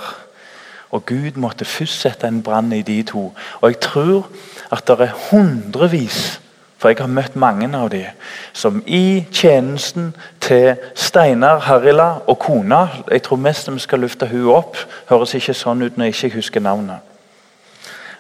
Og 0.91 1.07
Gud 1.07 1.37
måtte 1.37 1.65
først 1.65 2.01
sette 2.01 2.29
en 2.29 2.43
brann 2.43 2.73
i 2.73 2.83
de 2.83 3.03
to. 3.03 3.33
Og 3.61 3.71
jeg 3.71 3.81
tror 3.81 4.29
at 4.71 4.87
det 4.87 5.01
er 5.01 5.17
hundrevis, 5.31 6.41
for 6.79 6.89
jeg 6.89 7.01
har 7.01 7.11
møtt 7.11 7.37
mange 7.37 7.67
av 7.77 7.91
de, 7.91 8.05
som 8.53 8.79
i 8.87 9.27
tjenesten 9.33 10.13
til 10.41 10.77
Steinar 10.95 11.59
Harila 11.67 12.21
og 12.27 12.39
kona 12.39 12.87
Jeg 13.11 13.23
tror 13.23 13.37
mest 13.37 13.73
vi 13.73 13.79
skal 13.79 14.01
løfte 14.01 14.31
hun 14.31 14.47
opp. 14.55 14.77
Høres 15.11 15.35
ikke 15.35 15.55
sånn 15.55 15.83
ut 15.83 15.99
når 15.99 16.05
jeg 16.05 16.15
ikke 16.15 16.37
husker 16.37 16.63
navnet. 16.63 17.03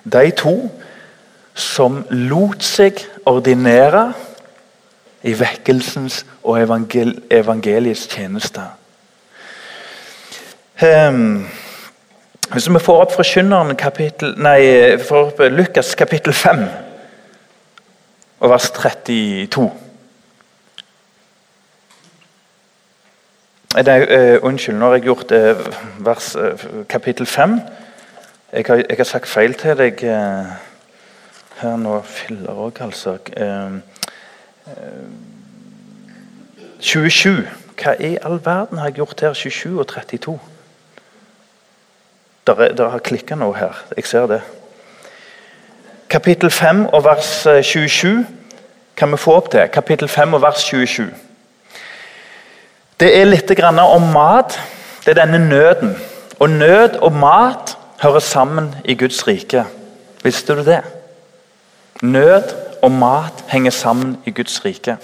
De 0.05 0.31
to 0.35 0.57
som 1.59 2.05
lot 2.11 2.63
seg 2.63 3.03
ordinere 3.27 4.13
i 5.27 5.35
vekkelsens 5.35 6.23
og 6.45 6.61
evangel 6.63 7.17
evangeliets 7.35 8.07
tjeneste. 8.13 8.63
Um, 10.79 11.49
hvis 12.53 12.69
vi 12.71 12.79
får 12.79 13.03
opp 13.03 13.17
forkynneren 13.17 13.75
kapittel, 13.77 14.37
nei, 14.39 14.61
får 15.03 15.33
opp 15.33 15.43
Lukas 15.51 15.95
kapittel 15.99 16.33
5 16.33 16.63
og 18.39 18.51
vers 18.53 18.71
32 18.71 19.67
Nei, 23.79 23.99
uh, 24.01 24.39
unnskyld, 24.47 24.79
nå 24.79 24.89
har 24.89 24.97
jeg 24.97 25.05
gjort 25.11 25.35
uh, 25.37 25.67
vers, 26.07 26.31
uh, 26.41 26.63
kapittel 26.89 27.27
5. 27.29 27.59
Jeg 28.53 28.65
har, 28.69 28.77
jeg 28.77 28.97
har, 28.97 29.05
sagt 29.05 29.29
feil 29.29 29.53
til 29.55 29.77
deg 29.77 30.01
her 31.61 31.77
nå. 31.77 32.01
fyller 32.03 32.53
òg, 32.53 32.81
altså. 32.81 33.19
27. 36.81 37.49
Hva 37.79 37.95
i 38.03 38.17
all 38.23 38.41
verden 38.45 38.79
har 38.79 38.91
jeg 38.91 38.95
gjort 38.95 39.21
her? 39.21 39.33
27 39.33 39.79
og 39.79 39.87
32? 39.87 40.39
Det 42.47 42.91
har 42.91 42.99
klikka 43.05 43.37
noe 43.37 43.57
her. 43.57 43.85
Jeg 43.97 44.07
ser 44.09 44.27
det. 44.27 44.41
Kapittel 46.09 46.51
5 46.51 46.87
og 46.87 47.05
vers 47.05 47.47
27 47.63 48.11
eh, 48.11 48.25
kan 48.97 49.13
vi 49.13 49.17
få 49.17 49.35
opp 49.37 49.53
det. 49.53 49.71
Kapittel 49.71 50.09
5 50.09 50.35
og 50.35 50.43
vers 50.43 50.63
27. 50.65 51.11
Det 53.01 53.11
er 53.21 53.29
litt 53.29 53.53
om 53.61 54.03
mat. 54.13 54.59
Det 55.05 55.13
er 55.13 55.27
denne 55.27 55.39
nøden. 55.49 55.97
Og 56.39 56.51
nød 56.51 56.97
og 57.03 57.13
mat 57.13 57.77
hører 58.01 58.19
sammen 58.19 58.75
i 58.85 58.95
Guds 58.95 59.27
rike. 59.27 59.65
Visste 60.25 60.55
du 60.55 60.65
det? 60.65 60.98
Nød 62.03 62.55
og 62.83 62.93
mat 62.93 63.45
henger 63.49 63.71
sammen 63.75 64.19
i 64.27 64.31
Guds 64.31 64.65
rike. 64.65 64.97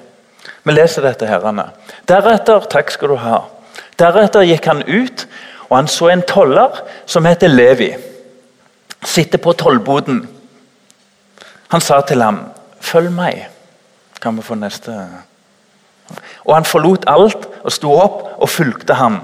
Vi 0.64 0.72
leser 0.72 1.02
dette 1.04 1.26
herrene. 1.26 1.68
Deretter 2.08 2.68
takk 2.70 2.92
skal 2.94 3.14
du 3.14 3.16
ha. 3.20 3.40
Deretter 3.98 4.46
gikk 4.46 4.66
han 4.70 4.82
ut 4.86 5.26
og 5.68 5.76
han 5.76 5.88
så 5.90 6.10
en 6.12 6.22
toller 6.28 6.82
som 7.10 7.26
heter 7.26 7.50
Levi, 7.50 7.90
sitte 9.04 9.40
på 9.42 9.52
tollboden. 9.58 10.20
Han 11.72 11.80
sa 11.80 12.00
til 12.00 12.22
ham, 12.22 12.44
'Følg 12.80 13.10
meg.' 13.10 13.48
Kan 14.20 14.36
vi 14.36 14.42
få 14.42 14.54
neste 14.54 15.08
Og 16.44 16.54
han 16.54 16.64
forlot 16.64 17.04
alt 17.06 17.48
og 17.64 17.72
sto 17.72 17.92
opp 17.92 18.42
og 18.42 18.48
fulgte 18.48 18.94
ham. 18.94 19.20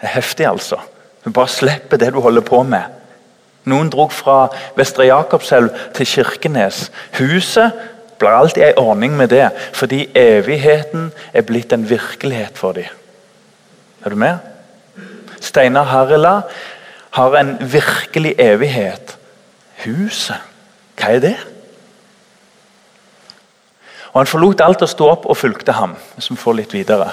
Det 0.00 0.02
er 0.02 0.06
heftig, 0.06 0.46
altså. 0.46 0.76
Du 1.24 1.30
bare 1.30 1.48
slipper 1.48 1.96
det 1.96 2.12
du 2.12 2.20
holder 2.20 2.40
på 2.40 2.62
med. 2.62 2.82
Noen 3.64 3.90
dro 3.90 4.08
fra 4.12 4.48
Vestre 4.76 5.06
Jakobselv 5.08 5.70
til 5.94 6.06
Kirkenes. 6.06 6.90
Huset 7.18 7.72
blir 8.18 8.36
alltid 8.36 8.62
en 8.62 8.78
ordning 8.78 9.16
med 9.16 9.28
det, 9.28 9.48
fordi 9.72 10.08
evigheten 10.14 11.12
er 11.32 11.42
blitt 11.42 11.72
en 11.72 11.88
virkelighet 11.90 12.58
for 12.58 12.72
dem. 12.72 12.90
Er 14.04 14.10
du 14.10 14.16
med? 14.16 14.38
Steinar 15.40 15.84
Harila 15.84 16.40
har 17.10 17.36
en 17.36 17.56
virkelig 17.60 18.34
evighet. 18.38 19.16
Huset, 19.84 20.36
hva 20.96 21.14
er 21.14 21.20
det? 21.20 21.36
Og 24.12 24.20
Han 24.20 24.26
forlot 24.26 24.60
alt 24.60 24.82
og 24.82 24.88
sto 24.88 25.08
opp 25.10 25.26
og 25.26 25.36
fulgte 25.36 25.72
ham. 25.72 25.96
hvis 26.14 26.30
vi 26.30 26.36
får 26.36 26.52
litt 26.52 26.72
videre. 26.72 27.10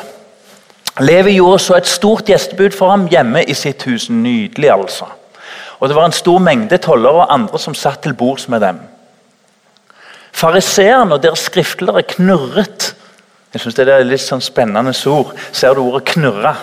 Levi 0.99 1.31
gjorde 1.31 1.59
så 1.59 1.75
et 1.75 1.87
stort 1.87 2.25
gjestebud 2.25 2.71
for 2.71 2.89
ham 2.89 3.07
hjemme 3.07 3.43
i 3.43 3.53
sitt 3.53 3.83
hus. 3.83 4.09
Nydelig, 4.09 4.69
altså. 4.69 5.05
Og 5.81 5.89
Det 5.89 5.95
var 5.97 6.05
en 6.05 6.13
stor 6.15 6.39
mengde 6.39 6.77
tollere 6.77 7.23
og 7.25 7.33
andre 7.33 7.59
som 7.59 7.73
satt 7.73 8.03
til 8.05 8.13
bords 8.13 8.45
med 8.49 8.61
dem. 8.61 8.79
Fariseerne 10.31 11.17
og 11.17 11.23
deres 11.23 11.47
skriftlere 11.49 12.03
knurret. 12.13 12.91
Jeg 13.53 13.61
synes 13.61 13.75
Det 13.75 13.87
er 13.89 14.05
litt 14.05 14.21
sånn 14.21 14.41
spennende 14.41 14.93
ord. 15.09 15.33
Ser 15.51 15.73
du 15.73 15.81
ordet 15.81 16.05
'knurre'? 16.05 16.55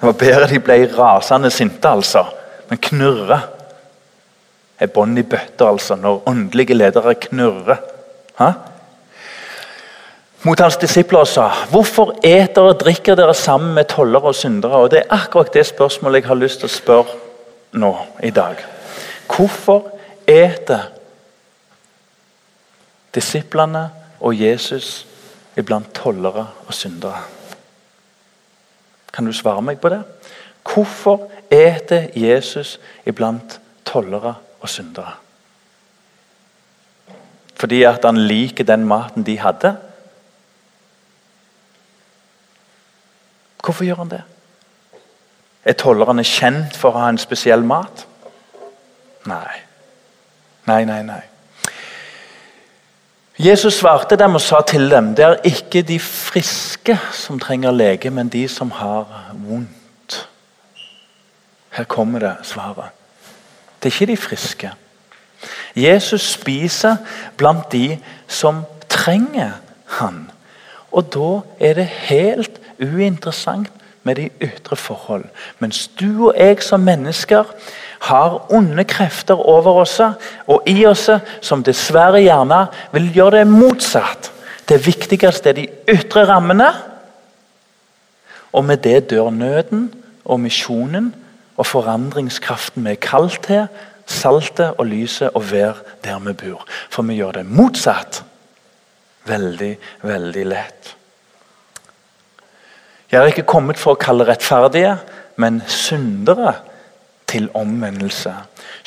Det 0.00 0.06
var 0.06 0.12
bedre 0.12 0.46
de 0.48 0.58
ble 0.58 0.88
rasende 0.98 1.50
sinte, 1.50 1.88
altså. 1.88 2.24
Men 2.68 2.78
knurre 2.78 3.40
er 4.80 4.86
bånd 4.86 5.18
i 5.18 5.22
bøtter, 5.22 5.66
altså. 5.66 5.94
Når 5.94 6.22
åndelige 6.26 6.74
ledere 6.74 7.14
knurrer. 7.14 7.76
Ha? 8.38 8.52
Mot 10.42 10.60
hans 10.60 10.76
disipler 10.76 11.24
sa 11.24 11.50
hvorfor 11.70 12.16
eter 12.24 12.62
og 12.62 12.80
drikker 12.80 13.14
dere 13.14 13.34
sammen 13.34 13.74
med 13.74 13.84
tollere 13.84 14.32
og 14.32 14.34
syndere? 14.34 14.74
Og 14.74 14.90
Det 14.90 14.98
er 14.98 15.14
akkurat 15.14 15.52
det 15.54 15.66
spørsmålet 15.66 16.22
jeg 16.22 16.28
har 16.28 16.34
lyst 16.34 16.58
til 16.58 16.68
å 16.68 16.78
spørre 16.80 17.21
nå 17.72 17.92
i 18.22 18.30
dag. 18.30 18.56
Hvorfor 19.26 19.90
eter 20.28 20.90
disiplene 23.14 23.90
og 24.20 24.36
Jesus 24.40 25.06
iblant 25.56 25.92
tollere 25.94 26.46
og 26.66 26.74
syndere? 26.74 27.22
Kan 29.12 29.28
du 29.28 29.32
svare 29.36 29.62
meg 29.64 29.80
på 29.80 29.92
det? 29.92 30.02
Hvorfor 30.62 31.28
eter 31.52 32.08
Jesus 32.16 32.78
iblant 33.06 33.58
tollere 33.84 34.34
og 34.60 34.68
syndere? 34.68 35.16
Fordi 37.54 37.82
at 37.86 38.04
han 38.04 38.18
liker 38.18 38.64
den 38.64 38.84
maten 38.88 39.22
de 39.26 39.38
hadde? 39.38 39.76
Hvorfor 43.62 43.84
gjør 43.84 44.00
han 44.02 44.10
det? 44.10 44.22
Er 45.64 45.78
tollerne 45.78 46.24
kjent 46.26 46.76
for 46.76 46.90
å 46.90 47.04
ha 47.04 47.10
en 47.12 47.20
spesiell 47.22 47.62
mat? 47.66 48.06
Nei. 49.30 49.60
Nei, 50.66 50.84
nei, 50.86 51.02
nei. 51.06 51.22
Jesus 53.42 53.78
svarte 53.80 54.16
dem 54.18 54.36
og 54.38 54.42
sa 54.44 54.60
til 54.66 54.90
dem 54.90 55.14
det 55.18 55.24
er 55.24 55.46
ikke 55.48 55.82
de 55.86 55.98
friske 56.02 56.98
som 57.16 57.40
trenger 57.42 57.74
lege, 57.74 58.10
men 58.10 58.28
de 58.30 58.44
som 58.48 58.70
har 58.76 59.08
vondt. 59.34 60.18
Her 61.72 61.88
kommer 61.88 62.20
det 62.22 62.34
svaret. 62.46 62.92
Det 63.80 63.88
er 63.88 63.94
ikke 63.96 64.12
de 64.12 64.16
friske. 64.20 64.72
Jesus 65.74 66.34
spiser 66.36 66.96
blant 67.36 67.72
de 67.72 67.98
som 68.28 68.62
trenger 68.88 69.56
han. 69.98 70.26
Og 70.92 71.08
da 71.14 71.30
er 71.58 71.74
det 71.80 71.86
helt 71.86 72.60
uinteressant 72.78 73.72
med 74.02 74.18
de 74.18 74.28
ytre 74.42 74.76
forhold. 74.76 75.24
Mens 75.58 75.86
du 76.00 76.28
og 76.28 76.34
jeg 76.38 76.62
som 76.62 76.80
mennesker 76.80 77.44
har 78.08 78.52
onde 78.52 78.84
krefter 78.84 79.38
over 79.38 79.82
oss 79.84 80.00
og 80.46 80.66
i 80.66 80.84
oss 80.86 81.08
som 81.40 81.62
dessverre 81.62 82.22
gjerne 82.22 82.64
vil 82.92 83.10
gjøre 83.14 83.42
det 83.42 83.50
motsatt. 83.50 84.32
Det 84.68 84.80
viktigste 84.86 85.52
er 85.52 85.58
de 85.58 85.68
ytre 85.90 86.26
rammene. 86.26 86.70
Og 88.52 88.64
med 88.64 88.82
det 88.84 89.10
dør 89.10 89.30
nøden 89.30 89.88
og 90.24 90.40
misjonen 90.40 91.12
og 91.56 91.66
forandringskraften 91.66 92.84
vi 92.84 92.96
er 92.96 93.00
kalt 93.00 93.42
til, 93.46 93.66
saltet 94.06 94.74
og 94.78 94.86
lyset 94.86 95.30
og 95.34 95.46
vær 95.52 95.78
der 96.04 96.18
vi 96.26 96.32
bor. 96.32 96.66
For 96.90 97.06
vi 97.06 97.20
gjør 97.20 97.38
det 97.38 97.46
motsatt 97.46 98.22
veldig, 99.30 99.76
veldig 100.02 100.44
lett. 100.50 100.96
Jeg 103.12 103.20
er 103.20 103.26
ikke 103.28 103.42
kommet 103.44 103.76
for 103.76 103.92
å 103.92 104.00
kalle 104.00 104.24
rettferdige, 104.24 104.94
men 105.36 105.60
syndere 105.68 106.54
til 107.28 107.50
omvendelse. 107.54 108.32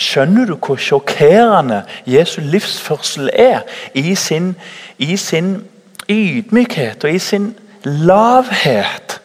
Skjønner 0.02 0.50
du 0.50 0.56
hvor 0.58 0.80
sjokkerende 0.82 1.84
Jesu 2.10 2.40
livsførsel 2.42 3.30
er 3.34 3.62
i 3.94 4.16
sin, 4.16 4.56
i 4.98 5.18
sin 5.18 5.68
ydmykhet 6.10 7.04
og 7.04 7.14
i 7.14 7.20
sin 7.20 7.52
lavhet? 7.84 9.20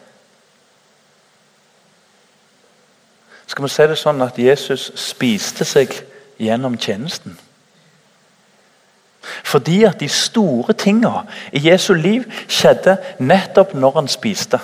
Skal 3.47 3.65
vi 3.65 3.69
se 3.73 3.87
det 3.89 3.97
sånn 3.99 4.21
at 4.21 4.37
Jesus 4.39 4.91
spiste 4.95 5.65
seg 5.65 5.95
gjennom 6.39 6.77
tjenesten? 6.77 7.33
Fordi 9.21 9.81
at 9.89 9.99
de 9.99 10.07
store 10.09 10.73
tingene 10.77 11.25
i 11.53 11.65
Jesu 11.67 11.93
liv 11.97 12.29
skjedde 12.47 12.95
nettopp 13.19 13.73
når 13.73 13.97
han 13.97 14.07
spiste. 14.09 14.61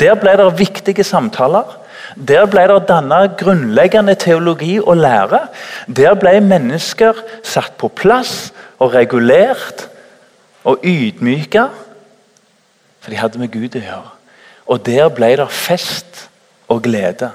Der 0.00 0.14
ble 0.18 0.36
det 0.38 0.48
viktige 0.58 1.04
samtaler. 1.04 1.78
Der 2.16 2.46
ble 2.50 2.64
det 2.68 2.88
dannet 2.88 3.36
grunnleggende 3.40 4.14
teologi 4.14 4.78
og 4.80 4.96
lære. 4.96 5.46
Der 5.86 6.14
ble 6.14 6.40
mennesker 6.40 7.18
satt 7.44 7.76
på 7.78 7.88
plass 7.88 8.52
og 8.78 8.94
regulert 8.94 9.88
og 10.64 10.84
ydmyka. 10.84 11.68
For 13.00 13.10
de 13.10 13.18
hadde 13.18 13.38
med 13.42 13.52
Gud 13.52 13.76
å 13.78 13.82
gjøre. 13.82 14.10
Og 14.66 14.82
der 14.86 15.08
ble 15.10 15.34
det 15.36 15.50
fest 15.50 16.28
og 16.70 16.82
glede. 16.86 17.32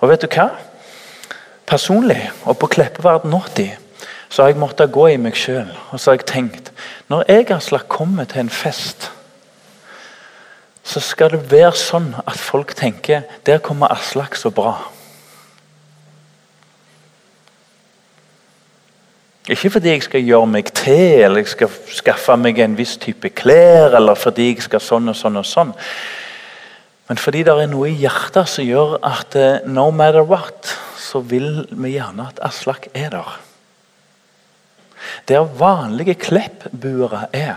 Og 0.00 0.12
vet 0.12 0.22
du 0.22 0.30
hva? 0.30 0.50
Personlig, 1.68 2.30
og 2.48 2.56
på 2.58 2.70
Kleppeverden 2.72 3.34
80, 3.34 3.74
så 4.28 4.42
har 4.42 4.52
jeg 4.52 4.60
måttet 4.60 4.92
gå 4.92 5.06
i 5.10 5.18
meg 5.20 5.36
sjøl 5.36 5.68
og 5.90 6.00
så 6.00 6.10
har 6.10 6.18
jeg 6.18 6.28
tenkt 6.28 6.70
Når 7.08 7.24
jeg 7.28 7.50
Aslak, 7.52 7.88
kommer 7.88 8.24
til 8.28 8.40
en 8.44 8.52
fest 8.52 9.10
så 10.88 11.00
skal 11.04 11.34
det 11.34 11.50
være 11.50 11.74
sånn 11.76 12.14
at 12.22 12.38
folk 12.40 12.72
tenker 12.78 13.26
der 13.44 13.60
kommer 13.60 13.92
Aslak 13.92 14.38
så 14.40 14.48
bra. 14.54 14.78
Ikke 19.48 19.70
fordi 19.72 19.92
jeg 19.94 20.04
skal 20.04 20.24
gjøre 20.24 20.48
meg 20.48 20.70
til 20.76 21.24
eller 21.24 21.42
jeg 21.42 21.52
skal 21.54 21.76
skaffe 21.96 22.36
meg 22.40 22.60
en 22.60 22.76
viss 22.76 22.96
type 23.00 23.30
klær, 23.36 23.96
eller 23.96 24.16
fordi 24.16 24.50
jeg 24.50 24.64
skal 24.64 24.82
sånn 24.84 25.12
og 25.12 25.16
sånn 25.16 25.40
og 25.40 25.46
sånn. 25.48 25.74
Men 27.08 27.20
fordi 27.20 27.44
det 27.44 27.54
er 27.56 27.70
noe 27.70 27.88
i 27.88 28.00
hjertet 28.02 28.48
som 28.52 28.64
gjør 28.68 28.98
at 29.04 29.36
uh, 29.40 29.68
no 29.68 29.88
matter 29.92 30.24
what, 30.28 30.72
så 31.00 31.20
vil 31.24 31.64
vi 31.70 31.94
gjerne 31.94 32.28
at 32.28 32.42
Aslak 32.44 32.90
er 32.92 33.12
der. 33.12 33.38
Der 35.28 35.48
vanlige 35.56 36.16
kleppbuere 36.20 37.26
er. 37.32 37.56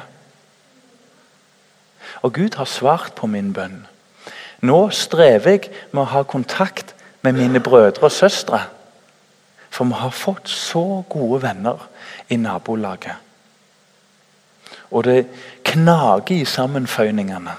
Og 2.21 2.33
Gud 2.33 2.57
har 2.57 2.65
svart 2.65 3.13
på 3.15 3.27
min 3.27 3.53
bønn. 3.53 3.87
Nå 4.61 4.89
strever 4.93 5.55
jeg 5.55 5.71
med 5.91 6.03
å 6.03 6.11
ha 6.13 6.23
kontakt 6.23 6.93
med 7.21 7.33
mine 7.37 7.59
brødre 7.59 8.05
og 8.05 8.13
søstre. 8.13 8.61
For 9.71 9.87
vi 9.87 9.97
har 9.97 10.13
fått 10.13 10.49
så 10.49 11.03
gode 11.09 11.41
venner 11.41 11.87
i 12.29 12.37
nabolaget. 12.37 13.15
Og 14.91 15.03
det 15.07 15.27
knager 15.63 16.35
i 16.35 16.45
sammenføyningene. 16.45 17.53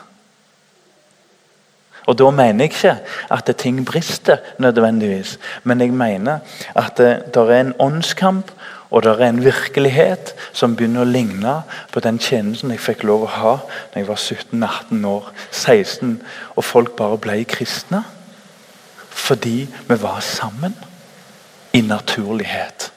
Og 2.06 2.18
Da 2.18 2.30
mener 2.30 2.64
jeg 2.64 2.72
ikke 2.72 2.96
at 3.30 3.56
ting 3.56 3.86
brister, 3.86 4.36
nødvendigvis, 4.58 5.38
men 5.62 5.80
jeg 5.80 5.92
mener 5.92 6.38
at 6.74 6.98
det, 6.98 7.34
det 7.34 7.42
er 7.42 7.60
en 7.60 7.74
åndskamp 7.78 8.50
og 8.92 9.02
det 9.02 9.12
er 9.12 9.22
en 9.24 9.44
virkelighet 9.44 10.34
som 10.52 10.74
begynner 10.76 11.06
å 11.06 11.08
ligne 11.08 11.54
på 11.92 12.00
den 12.04 12.18
tjenesten 12.20 12.74
jeg 12.74 12.82
fikk 12.84 13.06
lov 13.08 13.24
å 13.24 13.30
ha 13.38 13.52
da 13.64 14.02
jeg 14.02 14.08
var 14.10 14.20
17-18 14.20 15.06
år, 15.08 15.30
16, 15.48 16.18
og 16.56 16.66
folk 16.68 16.92
bare 16.98 17.16
ble 17.24 17.38
kristne. 17.48 18.02
Fordi 19.08 19.64
vi 19.88 19.96
var 20.00 20.20
sammen 20.20 20.76
i 21.72 21.80
naturlighet. 21.80 22.90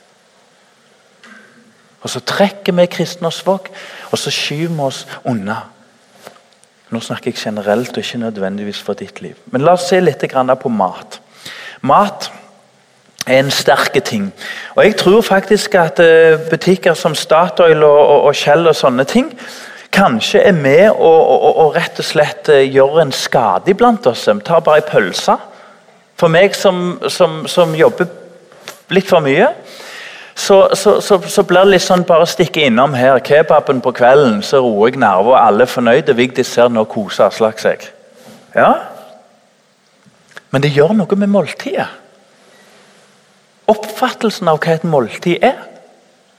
Og 2.03 2.11
så 2.11 2.19
trekker 2.19 2.75
vi 2.75 2.91
kristne 2.91 3.31
oss 3.31 3.39
vekk, 3.47 3.71
og 4.11 4.19
så 4.19 4.33
skyver 4.35 4.75
vi 4.75 4.83
oss 4.83 5.05
unna. 5.23 5.61
Nå 6.91 6.99
snakker 7.01 7.31
jeg 7.31 7.39
generelt 7.47 7.95
og 7.95 8.03
ikke 8.03 8.25
nødvendigvis 8.27 8.83
for 8.83 8.99
ditt 8.99 9.23
liv. 9.23 9.39
Men 9.47 9.63
la 9.63 9.79
oss 9.79 9.87
se 9.89 10.03
litt 10.03 10.27
på 10.27 10.69
mat. 10.69 11.21
Mat 11.81 12.29
er 13.25 13.39
en 13.39 13.51
sterk 13.51 14.03
ting. 14.03 14.33
Og 14.75 14.85
Jeg 14.85 14.95
tror 14.95 15.21
faktisk 15.21 15.75
at 15.75 15.99
eh, 15.99 16.39
butikker 16.49 16.93
som 16.93 17.15
Statoil 17.15 17.83
og, 17.83 18.25
og, 18.25 18.35
Shell 18.35 18.67
og 18.67 18.75
sånne 18.75 19.03
ting 19.03 19.33
kanskje 19.95 20.39
er 20.39 20.51
med 20.51 20.89
og, 20.89 21.21
og, 21.29 21.57
og 21.57 21.75
rett 21.75 21.99
og 21.99 22.05
slett 22.05 22.49
eh, 22.49 22.67
gjør 22.69 23.01
en 23.01 23.11
skade 23.11 23.71
iblant 23.71 24.07
oss. 24.07 24.29
Ta 24.45 24.59
bare 24.59 24.83
ei 24.83 24.89
pølse. 24.89 25.37
For 26.15 26.31
meg 26.31 26.55
som, 26.55 26.99
som, 27.09 27.43
som, 27.47 27.75
jobber 27.75 28.07
litt 28.89 29.07
for 29.09 29.19
mye, 29.19 29.49
så, 30.35 30.69
så, 30.75 30.99
så, 31.01 31.17
så 31.19 31.43
blir 31.47 31.65
det 31.65 31.75
litt 31.75 31.83
sånn 31.83 32.05
bare 32.07 32.27
stikke 32.27 32.67
innom 32.67 32.93
her. 32.95 33.19
Kebaben 33.23 33.81
på 33.83 33.91
kvelden, 33.95 34.41
så 34.43 34.61
roer 34.63 34.93
jeg 34.93 35.01
nerver, 35.03 35.33
og 35.33 35.39
alle 35.41 35.65
er 35.65 35.71
fornøyde. 35.71 36.15
Vigdis 36.15 36.51
ser 36.55 36.71
nå 36.71 36.85
koser 36.91 37.27
Aslak 37.27 37.59
seg. 37.59 37.87
Ja? 38.55 38.71
Men 40.51 40.63
det 40.63 40.75
gjør 40.75 40.93
noe 40.95 41.19
med 41.19 41.31
måltidet. 41.31 41.87
Oppfattelsen 43.71 44.49
av 44.51 44.59
hva 44.61 44.75
et 44.75 44.85
måltid 44.87 45.43
er. 45.45 45.57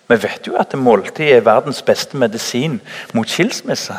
Vi 0.07 0.19
vet 0.23 0.47
jo 0.47 0.55
at 0.61 0.77
måltid 0.79 1.33
er 1.35 1.47
verdens 1.47 1.83
beste 1.83 2.19
medisin 2.19 2.79
mot 3.17 3.29
skilsmisse. 3.29 3.97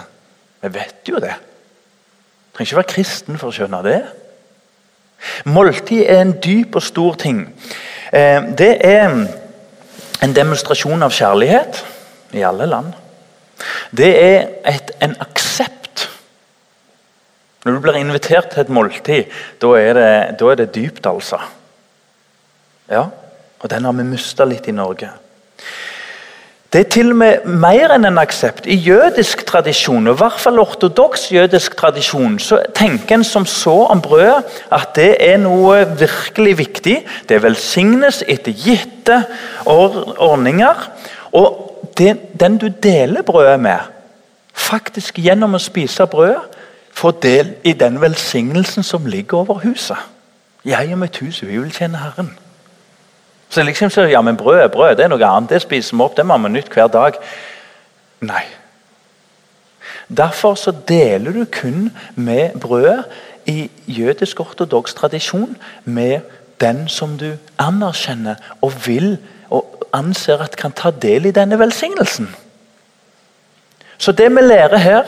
Vi 0.63 0.71
vet 0.73 1.09
jo 1.09 1.19
det. 1.19 1.33
Vi 1.35 2.55
trenger 2.55 2.71
ikke 2.71 2.79
være 2.79 2.93
kristen 2.93 3.37
for 3.39 3.51
å 3.51 3.57
skjønne 3.57 3.81
det. 3.85 3.99
Måltid 5.49 6.05
er 6.05 6.21
en 6.21 6.37
dyp 6.43 6.77
og 6.77 6.85
stor 6.85 7.17
ting. 7.19 7.43
Eh, 8.13 8.39
det 8.57 8.71
er 8.85 9.11
en 10.23 10.33
demonstrasjon 10.33 11.03
av 11.03 11.13
kjærlighet 11.13 11.83
i 12.37 12.45
alle 12.47 12.69
land. 12.69 12.95
Det 13.91 14.09
er 14.13 14.47
et, 14.69 14.91
en 15.01 15.15
aksept. 15.23 16.07
Når 17.65 17.75
du 17.75 17.83
blir 17.83 17.99
invitert 17.99 18.51
til 18.53 18.63
et 18.63 18.73
måltid, 18.73 19.37
da 19.61 19.73
er 19.75 19.97
det, 19.97 20.11
da 20.39 20.51
er 20.51 20.61
det 20.61 20.73
dypt, 20.75 21.09
altså. 21.09 21.41
Ja, 22.89 23.07
og 23.59 23.69
den 23.69 23.85
har 23.85 23.95
vi 23.97 24.05
mista 24.07 24.45
litt 24.45 24.67
i 24.67 24.75
Norge. 24.75 25.09
Det 26.73 26.79
er 26.79 26.89
til 26.91 27.13
og 27.13 27.17
med 27.21 27.45
mer 27.47 27.93
enn 27.95 28.05
en 28.09 28.19
aksept. 28.19 28.65
I 28.67 28.75
jødisk 28.75 29.45
tradisjon, 29.47 30.07
og 30.07 30.17
i 30.17 30.19
hvert 30.19 30.39
fall 30.39 30.59
ortodoks 30.59 31.29
jødisk 31.31 31.77
tradisjon, 31.79 32.35
så 32.43 32.59
tenker 32.75 33.15
en 33.15 33.23
som 33.23 33.45
så 33.47 33.75
om 33.87 34.01
brødet 34.03 34.43
at 34.75 34.91
det 34.95 35.13
er 35.23 35.39
noe 35.39 35.85
virkelig 35.99 36.57
viktig. 36.59 36.97
Det 37.29 37.39
velsignes 37.43 38.19
etter 38.27 38.51
gitte 38.51 39.21
ordninger. 39.65 40.83
Og 41.39 41.63
det, 41.97 42.17
den 42.39 42.57
du 42.59 42.67
deler 42.67 43.23
brødet 43.23 43.59
med, 43.63 43.87
faktisk 44.53 45.21
gjennom 45.23 45.55
å 45.55 45.63
spise 45.63 46.05
brødet, 46.11 46.43
får 46.97 47.15
del 47.23 47.53
i 47.63 47.73
den 47.77 48.01
velsignelsen 48.01 48.83
som 48.83 49.05
ligger 49.05 49.45
over 49.45 49.61
huset. 49.63 49.97
Jeg 50.65 50.91
og 50.91 50.99
mitt 50.99 51.17
hus, 51.21 51.41
vi 51.45 51.55
vil 51.55 51.71
kjenne 51.71 52.01
Herren. 52.01 52.33
Så 53.49 53.63
liksom 53.63 53.89
så, 53.89 54.01
ja, 54.01 54.21
men 54.21 54.37
brød 54.37 54.59
er 54.59 54.67
brød, 54.67 54.95
det 54.95 55.05
er 55.05 55.11
noe 55.11 55.25
annet. 55.25 55.49
Det 55.49 55.61
spiser 55.61 55.95
vi 55.95 56.03
opp, 56.03 56.17
det 56.17 56.25
må 56.25 56.37
vi 56.43 56.51
nytt 56.51 56.71
hver 56.73 56.87
dag. 56.91 57.19
Nei. 58.27 58.43
Derfor 60.07 60.55
så 60.55 60.71
deler 60.87 61.31
du 61.31 61.45
kun 61.51 61.91
med 62.15 62.59
brødet 62.59 63.03
i 63.47 63.69
jødisk 63.87 64.39
ortodoks 64.39 64.93
tradisjon 64.93 65.55
med 65.83 66.19
den 66.61 66.87
som 66.87 67.17
du 67.17 67.37
anerkjenner 67.59 68.35
og 68.61 68.73
vil 68.87 69.17
og 69.49 69.87
anser 69.95 70.41
at 70.43 70.57
kan 70.59 70.75
ta 70.75 70.91
del 70.91 71.29
i 71.29 71.35
denne 71.35 71.59
velsignelsen. 71.59 72.27
Så 73.97 74.11
Det 74.11 74.29
vi 74.35 74.41
lærer 74.41 74.77
her, 74.77 75.03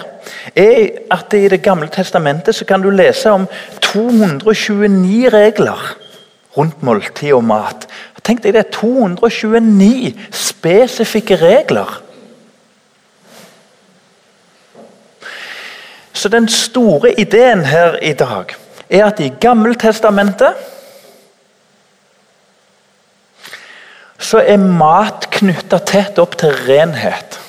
er 0.56 0.88
at 1.12 1.34
i 1.34 1.47
Det 1.47 1.62
gamle 1.62 1.88
testamentet 1.88 2.56
så 2.56 2.65
kan 2.65 2.82
du 2.82 2.89
lese 2.89 3.30
om 3.30 3.47
229 3.82 5.30
regler 5.30 5.97
rundt 6.58 6.84
måltid 6.84 7.34
og 7.34 7.43
mat. 7.43 7.88
Tenk 8.30 8.44
deg 8.44 8.54
det 8.54 8.62
er 8.62 8.74
229 8.76 10.12
spesifikke 10.38 11.34
regler. 11.42 11.96
Så 16.13 16.30
den 16.30 16.46
store 16.50 17.15
ideen 17.18 17.63
her 17.65 17.96
i 18.06 18.12
dag 18.13 18.52
er 18.89 19.08
at 19.08 19.20
i 19.20 19.32
Gammeltestamentet 19.42 20.60
så 24.20 24.44
er 24.46 24.62
mat 24.62 25.26
knytta 25.34 25.80
tett 25.89 26.22
opp 26.22 26.36
til 26.38 26.54
renhet. 26.68 27.39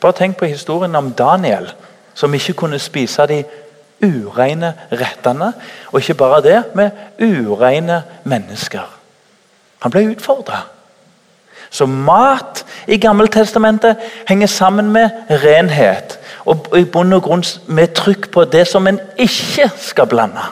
Bare 0.00 0.16
tenk 0.16 0.38
på 0.40 0.48
historien 0.48 0.96
om 0.96 1.10
Daniel, 1.12 1.68
som 2.14 2.32
ikke 2.34 2.56
kunne 2.62 2.80
spise 2.80 3.28
de 3.28 3.42
ureine 4.00 4.72
rettene. 4.92 5.52
Og 5.92 6.00
ikke 6.00 6.16
bare 6.24 6.40
det, 6.46 6.62
med 6.74 6.90
ureine 7.20 8.00
mennesker. 8.24 8.99
Han 9.80 9.92
ble 9.92 10.04
utfordra. 10.12 10.64
Så 11.70 11.86
mat 11.86 12.64
i 12.90 12.98
Gammeltestamentet 12.98 13.96
henger 14.28 14.46
sammen 14.50 14.90
med 14.92 15.10
renhet. 15.44 16.18
Og 16.44 16.72
i 16.76 16.84
bunn 16.84 17.14
og 17.14 17.22
grunn 17.28 17.44
med 17.70 17.94
trykk 17.94 18.30
på 18.34 18.44
det 18.50 18.66
som 18.68 18.88
en 18.90 18.98
ikke 19.18 19.70
skal 19.78 20.08
blande. 20.10 20.42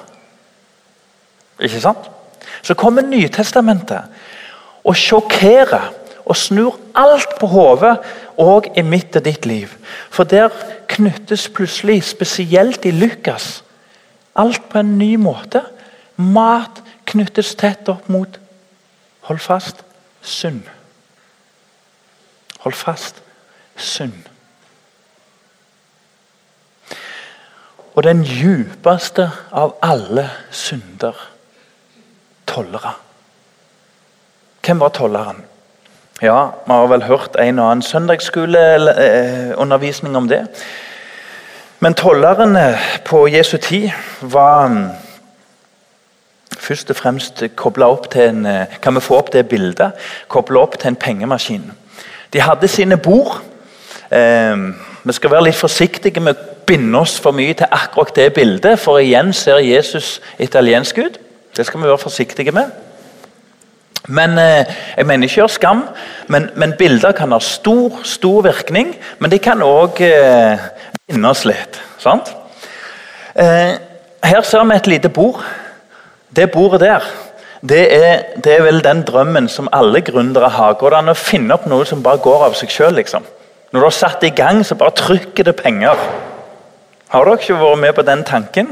Ikke 1.58 1.80
sant? 1.82 2.10
Så 2.62 2.74
kommer 2.78 3.02
Nytestamentet 3.02 4.06
og 4.84 4.96
sjokkerer 4.96 5.90
og 6.28 6.36
snur 6.36 6.76
alt 6.94 7.38
på 7.40 7.48
hodet 7.50 7.96
òg 8.38 8.70
i 8.78 8.84
mitt 8.86 9.16
og 9.16 9.24
ditt 9.24 9.46
liv. 9.48 9.72
For 10.10 10.28
der 10.28 10.52
knyttes 10.88 11.48
plutselig, 11.48 12.02
spesielt 12.04 12.84
i 12.84 12.92
Lukas, 12.94 13.64
alt 14.36 14.68
på 14.70 14.78
en 14.78 14.98
ny 14.98 15.16
måte. 15.16 15.64
Mat 16.16 16.82
knyttes 17.08 17.54
tett 17.58 17.88
opp 17.88 18.08
mot 18.12 18.38
Hold 19.28 19.38
fast 19.38 19.84
synd. 20.20 20.62
Hold 22.58 22.74
fast 22.74 23.22
synd. 23.76 24.12
Og 27.94 28.04
den 28.04 28.24
djupeste 28.24 29.30
av 29.52 29.74
alle 29.82 30.30
synder 30.50 31.12
tollere. 32.46 32.92
Hvem 34.64 34.80
var 34.80 34.88
tolleren? 34.88 35.44
Ja, 36.22 36.46
Vi 36.66 36.72
har 36.72 36.86
vel 36.86 37.02
hørt 37.02 37.36
en 37.38 37.58
og 37.58 37.70
annen 37.70 37.82
søndagsskoleundervisning 37.82 40.16
om 40.16 40.28
det. 40.28 40.46
Men 41.80 41.94
tollerne 41.94 42.78
på 43.04 43.28
Jesu 43.28 43.56
tid 43.56 43.90
var 44.20 44.66
mm, 44.66 44.88
først 46.68 46.92
og 46.92 47.00
fremst 47.00 47.42
koble 47.56 47.88
opp 47.88 48.10
til 48.12 48.28
en 48.28 48.46
Kan 48.82 48.94
vi 48.94 49.00
få 49.00 49.18
opp 49.18 49.32
det 49.32 49.48
bildet? 49.48 49.96
Koble 50.28 50.60
opp 50.60 50.78
til 50.78 50.92
en 50.92 50.96
pengemaskin. 50.96 51.70
De 52.32 52.40
hadde 52.40 52.68
sine 52.68 52.96
bord. 52.96 53.40
Eh, 54.12 54.56
vi 55.04 55.12
skal 55.12 55.30
være 55.30 55.48
litt 55.48 55.56
forsiktige 55.56 56.20
med 56.20 56.36
å 56.36 56.56
binde 56.68 57.00
oss 57.00 57.16
for 57.20 57.32
mye 57.36 57.54
til 57.56 57.70
akkurat 57.72 58.12
det 58.16 58.32
bildet, 58.36 58.76
for 58.80 59.00
igjen 59.00 59.32
ser 59.32 59.62
Jesus 59.64 60.18
italiensk 60.38 60.98
ut. 61.00 61.18
Det 61.56 61.66
skal 61.66 61.80
vi 61.80 61.88
være 61.88 62.02
forsiktige 62.02 62.52
med. 62.52 62.70
Men 64.08 64.38
eh, 64.38 64.64
Jeg 64.96 65.06
mener 65.06 65.28
ikke 65.28 65.40
gjøre 65.40 65.54
skam, 65.56 65.82
men, 66.28 66.50
men, 66.56 66.74
bilder 66.78 67.12
kan 67.12 67.32
ha 67.32 67.40
stor 67.40 68.00
stor 68.04 68.42
virkning. 68.42 68.94
Men 69.18 69.32
de 69.32 69.38
kan 69.38 69.62
òg 69.64 70.00
eh, 70.04 70.68
binde 71.08 71.28
oss 71.28 71.44
litt. 71.48 71.80
sant? 71.98 72.32
Eh, 73.34 73.74
her 74.24 74.42
ser 74.42 74.64
vi 74.64 74.76
et 74.76 74.92
lite 74.92 75.08
bord. 75.08 75.44
Det 76.36 76.50
bordet 76.52 76.80
der 76.80 77.06
det 77.60 77.80
er, 77.90 78.22
det 78.38 78.52
er, 78.54 78.62
vel 78.62 78.84
den 78.84 79.02
drømmen 79.02 79.48
som 79.48 79.68
alle 79.72 80.00
gründere 80.00 80.48
har. 80.48 80.76
Går 80.78 80.90
det 80.90 80.98
an 81.00 81.10
å 81.10 81.14
finne 81.18 81.56
opp 81.56 81.64
noe 81.66 81.86
som 81.86 82.04
bare 82.04 82.20
går 82.22 82.44
av 82.46 82.54
seg 82.54 82.70
sjøl? 82.70 82.94
Liksom? 82.94 83.24
Når 83.72 83.80
du 83.80 83.86
har 83.86 83.96
satt 83.96 84.22
i 84.22 84.30
gang, 84.30 84.60
så 84.62 84.76
bare 84.78 84.94
trykker 84.94 85.48
det 85.48 85.56
penger. 85.58 85.98
Har 87.10 87.24
dere 87.26 87.40
ikke 87.40 87.56
vært 87.58 87.80
med 87.82 87.96
på 87.96 88.04
den 88.06 88.22
tanken? 88.24 88.70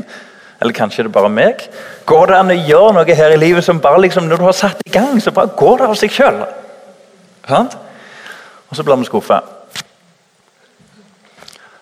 Eller 0.61 0.77
kanskje 0.77 1.03
det 1.03 1.11
er 1.11 1.17
bare 1.17 1.33
meg? 1.33 1.65
Går 2.07 2.31
det 2.31 2.37
an 2.39 2.53
å 2.55 2.57
gjøre 2.57 2.93
noe 2.97 3.17
her 3.19 3.35
i 3.35 3.41
livet 3.41 3.67
som 3.67 3.81
bare 3.83 4.01
liksom, 4.05 4.29
når 4.31 4.41
du 4.41 4.47
har 4.47 4.57
satt 4.57 4.87
i 4.87 4.93
gang, 4.95 5.19
så 5.21 5.35
bare 5.35 5.57
går 5.59 5.83
det 5.83 5.89
av 5.91 5.99
seg 5.99 6.15
sjøl? 6.15 6.39
Og 7.51 8.79
så 8.79 8.87
blir 8.87 9.01
vi 9.03 9.09
skuffa. 9.09 9.41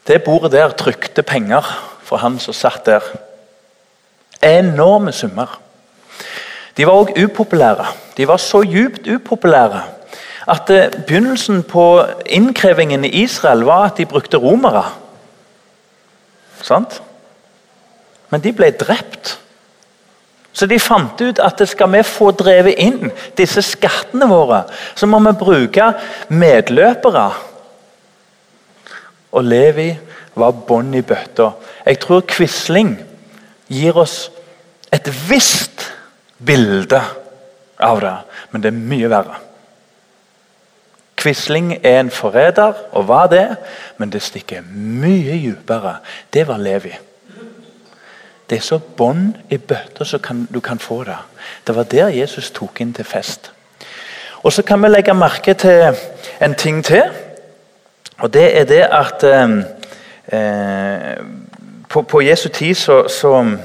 Det 0.09 0.23
bordet 0.25 0.53
der 0.57 0.73
trykte 0.77 1.23
penger 1.23 1.69
for 2.05 2.21
han 2.21 2.41
som 2.41 2.57
satt 2.57 2.89
der. 2.89 3.05
Enorme 4.41 5.13
summer. 5.13 5.61
De 6.77 6.87
var 6.87 7.05
òg 7.05 7.15
upopulære. 7.19 7.87
De 8.17 8.27
var 8.29 8.41
så 8.43 8.63
djupt 8.67 9.07
upopulære 9.07 9.83
at 10.47 10.71
eh, 10.71 10.91
begynnelsen 11.07 11.63
på 11.63 12.05
innkrevingen 12.27 13.05
i 13.05 13.23
Israel 13.25 13.65
var 13.65 13.85
at 13.85 13.97
de 13.97 14.07
brukte 14.07 14.37
romere. 14.37 14.85
Sant? 16.63 17.03
Men 18.31 18.41
de 18.45 18.53
ble 18.53 18.71
drept. 18.71 19.39
Så 20.53 20.67
de 20.71 20.79
fant 20.79 21.21
ut 21.21 21.41
at 21.43 21.63
skal 21.69 21.91
vi 21.93 22.03
få 22.07 22.31
drevet 22.31 22.79
inn 22.79 23.11
disse 23.39 23.63
skattene 23.65 24.29
våre, 24.31 24.63
så 24.95 25.07
må 25.11 25.19
vi 25.25 25.33
bruke 25.39 25.89
medløpere. 26.29 27.25
Og 29.35 29.45
Levi 29.45 29.89
var 30.39 30.55
bånd 30.69 30.95
i 30.95 31.03
bøtta. 31.03 31.51
Jeg 31.87 31.99
tror 32.03 32.23
Quisling 32.29 32.95
gir 33.67 33.99
oss 33.99 34.31
et 34.95 35.11
visst 35.29 35.89
bilde 36.47 37.01
av 37.79 38.01
det, 38.01 38.15
men 38.51 38.63
det 38.63 38.71
er 38.71 38.79
mye 38.93 39.11
verre. 39.11 39.41
Quisling 41.17 41.73
er 41.83 42.01
en 42.01 42.11
forræder, 42.11 42.73
og 42.93 43.09
var 43.09 43.27
det, 43.33 43.57
men 43.99 44.13
det 44.13 44.23
stikker 44.23 44.67
mye 44.75 45.39
dypere. 45.41 45.97
Det 46.33 46.49
var 46.49 46.59
Levi. 46.61 46.93
Det 48.51 48.57
er 48.57 48.63
så 48.63 48.79
bånd 48.79 49.35
i 49.51 49.57
bøtta 49.57 50.05
som 50.05 50.47
du 50.55 50.61
kan 50.61 50.79
få 50.79 51.05
det. 51.05 51.17
Det 51.67 51.77
var 51.77 51.83
der 51.83 52.09
Jesus 52.09 52.51
tok 52.51 52.81
inn 52.81 52.93
til 52.93 53.05
fest. 53.05 53.53
Og 54.43 54.53
Så 54.53 54.63
kan 54.63 54.83
vi 54.83 54.89
legge 54.89 55.15
merke 55.15 55.55
til 55.55 55.97
en 56.41 56.55
ting 56.55 56.85
til. 56.85 57.03
Og 58.19 58.35
det 58.35 58.59
er 58.59 58.65
det 58.65 58.83
at 58.93 59.25
eh, 59.25 59.51
eh 60.33 61.17
på, 61.89 62.03
på, 62.03 62.21
Jesu 62.21 62.49
tid 62.49 62.75
så, 62.75 63.09
så 63.09 63.57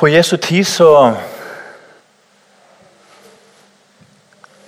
På 0.00 0.08
Jesu 0.08 0.36
tid 0.36 0.64
så 0.64 1.14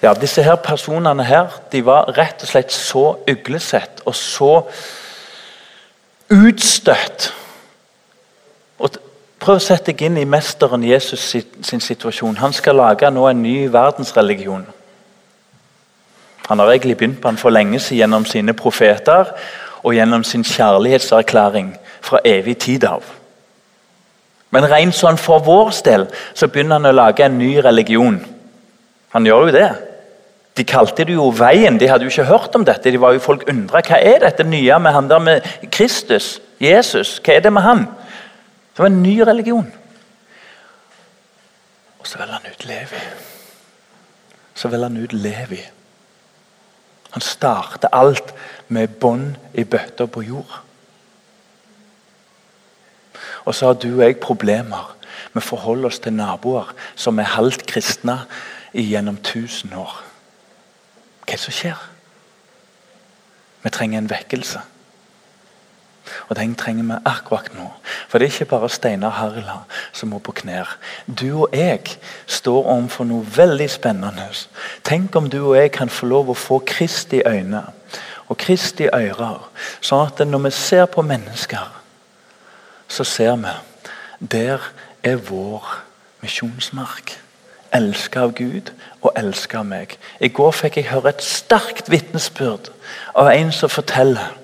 Ja, 0.02 0.12
Disse 0.14 0.42
her 0.42 0.56
personene 0.56 1.24
her, 1.24 1.46
de 1.72 1.84
var 1.86 2.10
rett 2.18 2.42
og 2.42 2.48
slett 2.50 2.72
så 2.74 3.04
uglesett 3.30 4.02
og 4.04 4.14
så 4.18 4.48
utstøtt. 6.28 7.30
Og 8.78 8.98
Prøv 9.38 9.56
å 9.56 9.62
sette 9.62 9.94
deg 9.94 10.04
inn 10.06 10.18
i 10.20 10.26
mesteren 10.28 10.84
Jesus 10.84 11.24
sin 11.62 11.80
situasjon. 11.80 12.36
Han 12.42 12.52
skal 12.52 12.76
lage 12.76 13.10
nå 13.10 13.24
en 13.30 13.42
ny 13.42 13.56
verdensreligion. 13.72 14.66
Han 16.50 16.58
har 16.58 16.74
egentlig 16.74 16.98
begynt 16.98 17.22
på 17.22 17.30
den 17.30 17.40
for 17.40 17.54
lenge 17.54 17.80
siden 17.80 18.02
gjennom 18.02 18.28
sine 18.28 18.52
profeter 18.52 19.32
og 19.82 19.94
gjennom 19.94 20.24
sin 20.24 20.44
kjærlighetserklæring 20.44 21.72
fra 22.02 22.20
evig 22.24 22.58
tid 22.58 22.84
av. 22.84 23.21
Men 24.52 24.68
rent 24.68 24.96
sånn 24.96 25.16
for 25.20 25.42
vår 25.44 25.72
del 25.86 26.04
så 26.36 26.48
begynner 26.52 26.78
han 26.78 26.90
å 26.90 26.96
lage 26.96 27.24
en 27.24 27.38
ny 27.40 27.54
religion. 27.64 28.20
Han 29.16 29.26
gjør 29.26 29.48
jo 29.48 29.54
det. 29.56 29.70
De 30.56 30.64
kalte 30.68 31.06
det 31.08 31.16
jo 31.16 31.30
Veien. 31.32 31.78
De 31.80 31.88
hadde 31.88 32.04
jo 32.04 32.12
ikke 32.12 32.28
hørt 32.28 32.56
om 32.58 32.64
dette. 32.68 32.92
De 32.92 33.00
var 33.00 33.16
jo 33.16 33.24
Folk 33.24 33.46
undra 33.48 33.80
hva 33.80 34.00
er 34.00 34.20
dette 34.26 34.44
nye 34.44 34.78
med 34.78 34.92
han 34.92 35.08
der 35.08 35.22
med 35.24 35.46
Kristus, 35.72 36.34
Jesus. 36.60 37.16
Hva 37.24 37.38
er 37.38 37.46
det 37.46 37.52
med 37.52 37.64
han? 37.64 37.86
Det 38.72 38.84
var 38.84 38.92
en 38.92 39.02
ny 39.02 39.20
religion. 39.24 39.68
Og 42.00 42.08
så 42.08 42.18
velger 42.18 42.34
han 42.34 42.52
ut 42.52 42.66
Levi. 42.68 43.04
Så 44.54 44.68
velger 44.68 44.88
han 44.90 45.00
ut 45.00 45.16
Levi. 45.16 45.62
Han 47.12 47.24
starter 47.24 47.92
alt 47.92 48.34
med 48.68 48.88
bånd 49.00 49.36
i 49.54 49.64
bøtter 49.64 50.08
på 50.08 50.24
jord. 50.24 50.60
Og 53.44 53.54
så 53.54 53.70
har 53.70 53.78
du 53.78 53.88
og 53.94 54.04
jeg 54.04 54.20
problemer 54.22 54.92
med 55.32 55.42
å 55.42 55.46
forholde 55.46 55.88
oss 55.88 56.00
til 56.02 56.14
naboer 56.16 56.72
som 56.94 57.18
er 57.18 57.34
halvt 57.34 57.66
kristne 57.70 58.22
gjennom 58.72 59.18
tusen 59.24 59.74
år. 59.76 59.96
Hva 61.22 61.32
er 61.32 61.38
det 61.38 61.44
som 61.44 61.56
skjer? 61.56 61.88
Vi 63.62 63.70
trenger 63.70 64.02
en 64.02 64.10
vekkelse. 64.10 64.62
Og 66.28 66.36
den 66.36 66.54
trenger 66.58 66.84
vi 66.84 66.96
akkurat 67.06 67.46
nå. 67.54 67.68
For 68.08 68.18
det 68.18 68.26
er 68.26 68.32
ikke 68.32 68.50
bare 68.50 68.68
Steinar 68.72 69.14
Harila 69.20 69.60
som 69.94 70.10
må 70.10 70.18
på 70.18 70.34
knær. 70.42 70.76
Du 71.06 71.44
og 71.44 71.54
jeg 71.54 71.96
står 72.26 72.66
overfor 72.66 73.06
noe 73.06 73.26
veldig 73.36 73.68
spennende. 73.70 74.26
Tenk 74.84 75.16
om 75.16 75.30
du 75.30 75.38
og 75.44 75.56
jeg 75.56 75.70
kan 75.78 75.92
få 75.92 76.10
lov 76.10 76.32
å 76.32 76.38
få 76.38 76.58
Kristi 76.66 77.22
øyne 77.26 77.62
og 78.30 78.38
Kristi 78.40 78.86
ører, 78.88 79.42
sånn 79.84 80.06
at 80.08 80.22
når 80.24 80.46
vi 80.46 80.50
ser 80.56 80.86
på 80.88 81.02
mennesker, 81.04 81.81
så 82.92 83.04
ser 83.04 83.36
vi 83.40 83.52
der 84.32 84.60
er 85.02 85.16
vår 85.16 85.64
misjonsmark 86.20 87.16
elska 87.72 88.20
av 88.20 88.34
Gud 88.36 88.70
og 89.00 89.12
elska 89.16 89.62
av 89.62 89.66
meg. 89.66 89.96
I 90.20 90.28
går 90.28 90.52
fikk 90.52 90.76
jeg 90.76 90.90
høre 90.90 91.14
et 91.14 91.24
sterkt 91.24 91.88
vitnesbyrd 91.90 92.68
av 93.16 93.30
en 93.32 93.52
som 93.52 93.72
forteller 93.72 94.36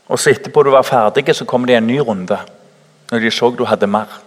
Og 0.08 0.20
så 0.20 0.32
etterpå 0.32 0.64
du 0.64 0.72
var 0.72 0.86
ferdig, 0.86 1.26
så 1.34 1.46
kom 1.48 1.66
de 1.66 1.74
i 1.74 1.78
en 1.80 1.88
ny 1.88 1.98
runde. 2.00 2.38
Når 3.10 3.18
de 3.18 3.30
så 3.30 3.50
du 3.50 3.64
hadde 3.64 3.86
mer. 3.86 4.20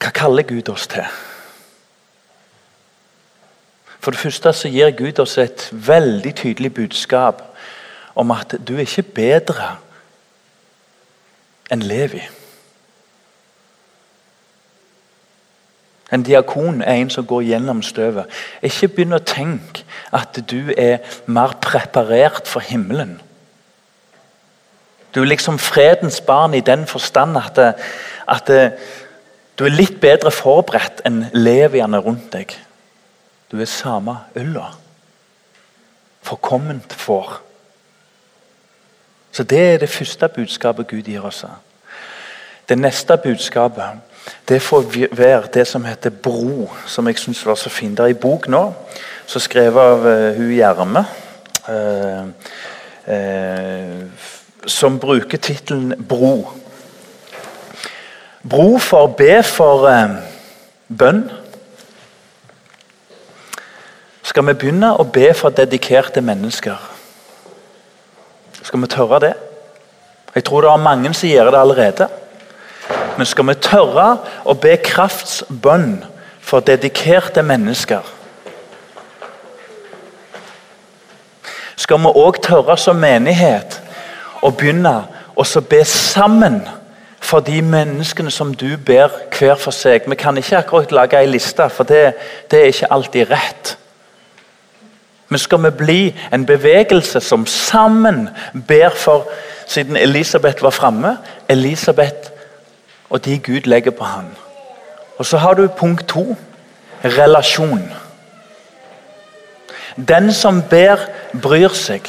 Hva 0.00 0.12
kaller 0.14 0.46
Gud 0.46 0.68
oss 0.68 0.86
til? 0.86 1.06
For 4.00 4.14
det 4.14 4.20
første 4.20 4.52
så 4.52 4.70
gir 4.70 4.92
Gud 4.94 5.18
oss 5.18 5.38
et 5.42 5.68
veldig 5.72 6.34
tydelig 6.38 6.74
budskap 6.74 7.42
om 8.14 8.30
at 8.30 8.54
du 8.68 8.76
er 8.76 8.86
ikke 8.86 9.02
bedre 9.02 9.72
enn 11.74 11.82
Levi. 11.82 12.22
En 16.14 16.22
diakon 16.22 16.82
er 16.86 17.00
en 17.00 17.10
som 17.10 17.26
går 17.26 17.48
gjennom 17.48 17.82
støvet. 17.82 18.30
Ikke 18.62 18.88
begynn 18.94 19.18
å 19.18 19.24
tenke 19.26 19.82
at 20.14 20.38
du 20.50 20.70
er 20.78 21.02
mer 21.26 21.58
preparert 21.60 22.46
for 22.46 22.62
himmelen. 22.62 23.18
Du 25.16 25.22
er 25.22 25.30
liksom 25.32 25.56
fredens 25.58 26.20
barn 26.20 26.54
i 26.54 26.60
den 26.60 26.84
forstand 26.86 27.38
at, 27.40 27.58
at 28.28 28.50
du 29.56 29.64
er 29.64 29.72
litt 29.72 29.96
bedre 30.00 30.28
forberedt 30.28 31.00
enn 31.08 31.22
leviene 31.32 32.02
rundt 32.04 32.28
deg. 32.34 32.52
Du 33.48 33.56
er 33.56 33.70
samme 33.70 34.18
ulla. 34.36 34.74
Forkomment 36.26 36.92
for. 36.92 37.40
Så 39.32 39.42
Det 39.42 39.74
er 39.74 39.78
det 39.78 39.88
første 39.88 40.28
budskapet 40.28 40.86
Gud 40.86 41.02
gir 41.08 41.24
oss. 41.24 41.44
Det 42.68 42.78
neste 42.78 43.16
budskapet 43.16 43.84
det 44.48 44.62
får 44.62 44.84
være 45.16 45.48
det 45.54 45.66
som 45.66 45.84
heter 45.84 46.10
bro, 46.10 46.70
som 46.86 47.06
jeg 47.06 47.18
syns 47.18 47.46
var 47.46 47.54
så 47.54 47.68
fint. 47.68 47.98
Det 47.98 48.04
er 48.04 48.08
en 48.08 48.20
bok 48.20 48.48
nå 48.48 48.74
er 49.34 49.38
skrevet 49.38 49.82
av 49.82 50.06
uh, 50.06 50.36
hun 50.36 50.50
Gjerme. 50.54 51.04
Uh, 51.68 52.26
uh, 53.08 54.35
som 54.66 54.98
bruker 54.98 55.38
tittelen 55.38 55.94
'Bro'. 56.08 56.52
Bro 58.50 58.78
for 58.78 59.06
be 59.06 59.42
for 59.42 59.88
eh, 59.88 60.08
bønn. 60.88 61.30
Skal 64.22 64.46
vi 64.46 64.54
begynne 64.54 64.92
å 64.94 65.04
be 65.04 65.32
for 65.34 65.50
dedikerte 65.50 66.20
mennesker? 66.20 66.76
Skal 68.62 68.80
vi 68.82 68.86
tørre 68.86 69.20
det? 69.20 69.32
Jeg 70.34 70.44
tror 70.44 70.60
det 70.60 70.70
er 70.70 70.82
mange 70.82 71.14
som 71.14 71.28
gjør 71.28 71.50
det 71.50 71.60
allerede. 71.60 72.08
Men 73.16 73.26
skal 73.26 73.46
vi 73.48 73.54
tørre 73.54 74.06
å 74.44 74.54
be 74.54 74.76
kraftsbønn 74.76 76.04
for 76.40 76.60
dedikerte 76.60 77.42
mennesker? 77.42 78.04
Skal 81.76 82.02
vi 82.02 82.12
òg 82.12 82.42
tørre 82.44 82.76
som 82.78 83.00
menighet 83.00 83.80
å 84.42 84.50
begynne 84.50 84.98
å 85.36 85.44
be 85.68 85.84
sammen? 85.84 86.60
for 87.26 87.40
de 87.40 87.62
menneskene 87.62 88.30
som 88.30 88.54
du 88.54 88.76
ber 88.76 89.10
hver 89.34 89.56
for 89.58 89.74
seg. 89.74 90.04
Vi 90.06 90.14
kan 90.18 90.36
ikke 90.38 90.60
akkurat 90.60 90.92
lage 90.94 91.18
ei 91.18 91.26
liste, 91.26 91.68
for 91.70 91.84
det, 91.88 92.14
det, 92.50 92.60
er 92.60 92.70
ikke 92.70 92.92
alltid 92.92 93.30
rett. 93.30 93.72
Men 95.28 95.42
skal 95.42 95.62
vi 95.64 95.70
bli 95.70 96.00
en 96.32 96.46
bevegelse 96.46 97.20
som 97.20 97.46
sammen 97.46 98.28
ber 98.68 98.94
for 98.94 99.26
Siden 99.66 99.96
Elisabeth 99.96 100.62
var 100.62 100.70
framme 100.70 101.16
Elisabeth 101.48 102.30
og 103.10 103.24
de 103.24 103.38
Gud 103.38 103.66
legger 103.66 103.90
på 103.90 104.04
ham. 104.04 104.28
Og 105.18 105.26
så 105.26 105.40
har 105.42 105.54
du 105.54 105.66
punkt 105.66 106.06
to 106.06 106.36
relasjon. 107.04 107.82
Den 109.96 110.32
som 110.32 110.62
ber, 110.70 111.02
bryr 111.42 111.74
seg. 111.74 112.06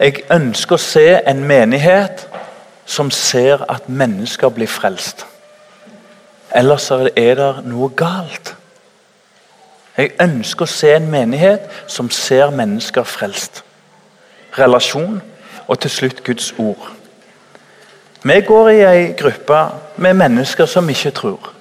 Jeg 0.00 0.26
ønsker 0.30 0.76
å 0.76 0.82
se 0.82 1.06
en 1.24 1.40
menighet 1.48 2.26
som 2.86 3.10
ser 3.10 3.64
at 3.72 3.88
mennesker 3.88 4.52
blir 4.52 4.68
frelst. 4.68 5.24
Ellers 6.54 6.90
er 6.90 7.34
det 7.40 7.52
noe 7.64 7.88
galt. 7.96 8.54
Jeg 9.96 10.12
ønsker 10.20 10.66
å 10.66 10.70
se 10.70 10.92
en 10.96 11.08
menighet 11.10 11.64
som 11.88 12.10
ser 12.12 12.52
mennesker 12.52 13.08
frelst. 13.08 13.62
Relasjon 14.58 15.22
og 15.66 15.80
til 15.80 15.90
slutt 15.90 16.22
Guds 16.24 16.52
ord. 16.58 16.92
Vi 18.26 18.40
går 18.40 18.70
i 18.70 18.84
ei 18.84 19.02
gruppe 19.16 19.58
med 19.96 20.14
mennesker 20.14 20.66
som 20.66 20.88
ikke 20.90 21.14
tror. 21.16 21.52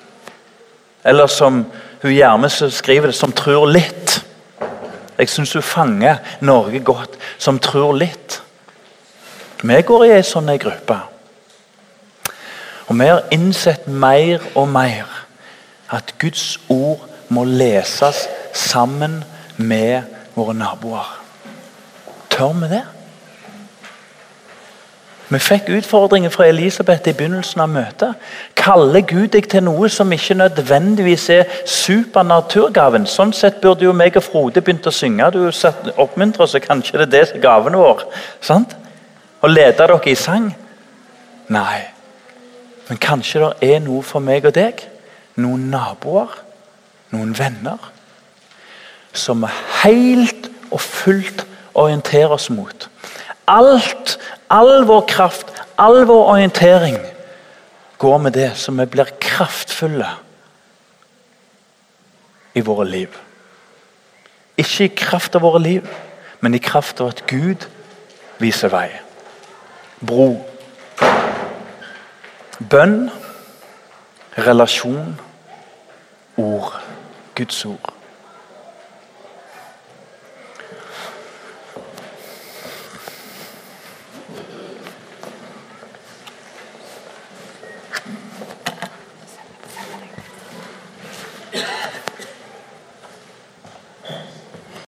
Eller 1.05 1.27
som 1.27 1.65
hun 2.01 2.11
Gjermese 2.11 2.71
skriver 2.71 3.07
det, 3.07 3.15
som 3.15 3.31
tror 3.31 3.69
litt. 3.69 4.24
Jeg 5.17 5.29
syns 5.29 5.53
hun 5.53 5.63
fanger 5.63 6.17
Norge 6.41 6.79
godt, 6.79 7.17
som 7.37 7.59
tror 7.59 7.95
litt. 7.97 8.41
Vi 9.63 9.81
går 9.81 10.05
i 10.05 10.15
ei 10.17 10.23
sånn 10.25 10.51
gruppe. 10.61 10.97
Og 12.85 12.99
vi 12.99 13.07
har 13.09 13.23
innsett 13.33 13.87
mer 13.87 14.43
og 14.53 14.67
mer 14.69 15.09
at 15.95 16.13
Guds 16.21 16.59
ord 16.69 17.07
må 17.33 17.45
leses 17.47 18.25
sammen 18.53 19.23
med 19.57 20.03
våre 20.35 20.53
naboer. 20.53 21.07
Tør 22.29 22.53
vi 22.61 22.69
det? 22.75 22.83
Vi 25.29 25.39
fikk 25.39 25.69
utfordringen 25.73 26.31
fra 26.31 26.45
Elisabeth 26.45 27.09
i 27.09 27.13
begynnelsen 27.17 27.61
av 27.63 27.69
møtet. 27.73 28.13
Kaller 28.57 29.01
Gud 29.09 29.31
deg 29.33 29.47
til 29.49 29.63
noe 29.65 29.89
som 29.89 30.11
ikke 30.13 30.37
nødvendigvis 30.37 31.25
er 31.33 31.55
supernaturgaven? 31.65 33.07
Sånn 33.09 33.33
sett 33.33 33.57
burde 33.63 33.87
jo 33.87 33.93
meg 33.93 34.19
og 34.19 34.25
Frode 34.27 34.61
begynt 34.61 34.85
å 34.85 34.93
synge. 34.93 35.31
Du 35.33 35.41
oppmuntrer 35.97 36.51
så 36.51 36.61
kanskje 36.61 37.01
det 37.01 37.07
er 37.07 37.33
det 37.33 37.41
gaven 37.41 37.77
vår. 37.81 38.05
Sant? 38.37 38.77
Å 39.41 39.49
lede 39.49 39.79
dere 39.81 39.97
i 40.05 40.15
sang? 40.15 40.51
Nei. 41.49 41.81
Men 42.85 43.01
kanskje 43.01 43.41
det 43.41 43.73
er 43.73 43.81
noe 43.81 44.05
for 44.05 44.21
meg 44.21 44.45
og 44.45 44.53
deg? 44.53 44.85
Noen 45.41 45.71
naboer? 45.73 46.37
Noen 47.15 47.33
venner? 47.37 47.81
Som 49.13 49.47
helt 49.81 50.51
og 50.69 50.81
fullt 50.81 51.47
orienterer 51.73 52.37
oss 52.37 52.51
mot. 52.53 52.89
Alt 53.47 54.17
All 54.49 54.85
vår 54.85 55.07
kraft, 55.09 55.49
all 55.75 56.05
vår 56.05 56.25
orientering 56.29 56.97
går 57.97 58.17
med 58.17 58.31
det, 58.31 58.51
så 58.55 58.71
vi 58.71 58.85
blir 58.85 59.09
kraftfulle 59.19 60.09
i 62.53 62.61
våre 62.61 62.85
liv. 62.85 63.17
Ikke 64.57 64.85
i 64.85 64.93
kraft 64.95 65.35
av 65.35 65.41
våre 65.41 65.59
liv, 65.59 65.87
men 66.39 66.53
i 66.53 66.61
kraft 66.61 67.01
av 67.01 67.09
at 67.15 67.25
Gud 67.27 67.65
viser 68.37 68.69
vei. 68.69 68.87
Bro. 70.05 70.45
Bønn, 72.69 73.09
relasjon, 74.37 75.17
ord. 76.37 76.77
Guds 77.35 77.65
ord. 77.65 77.94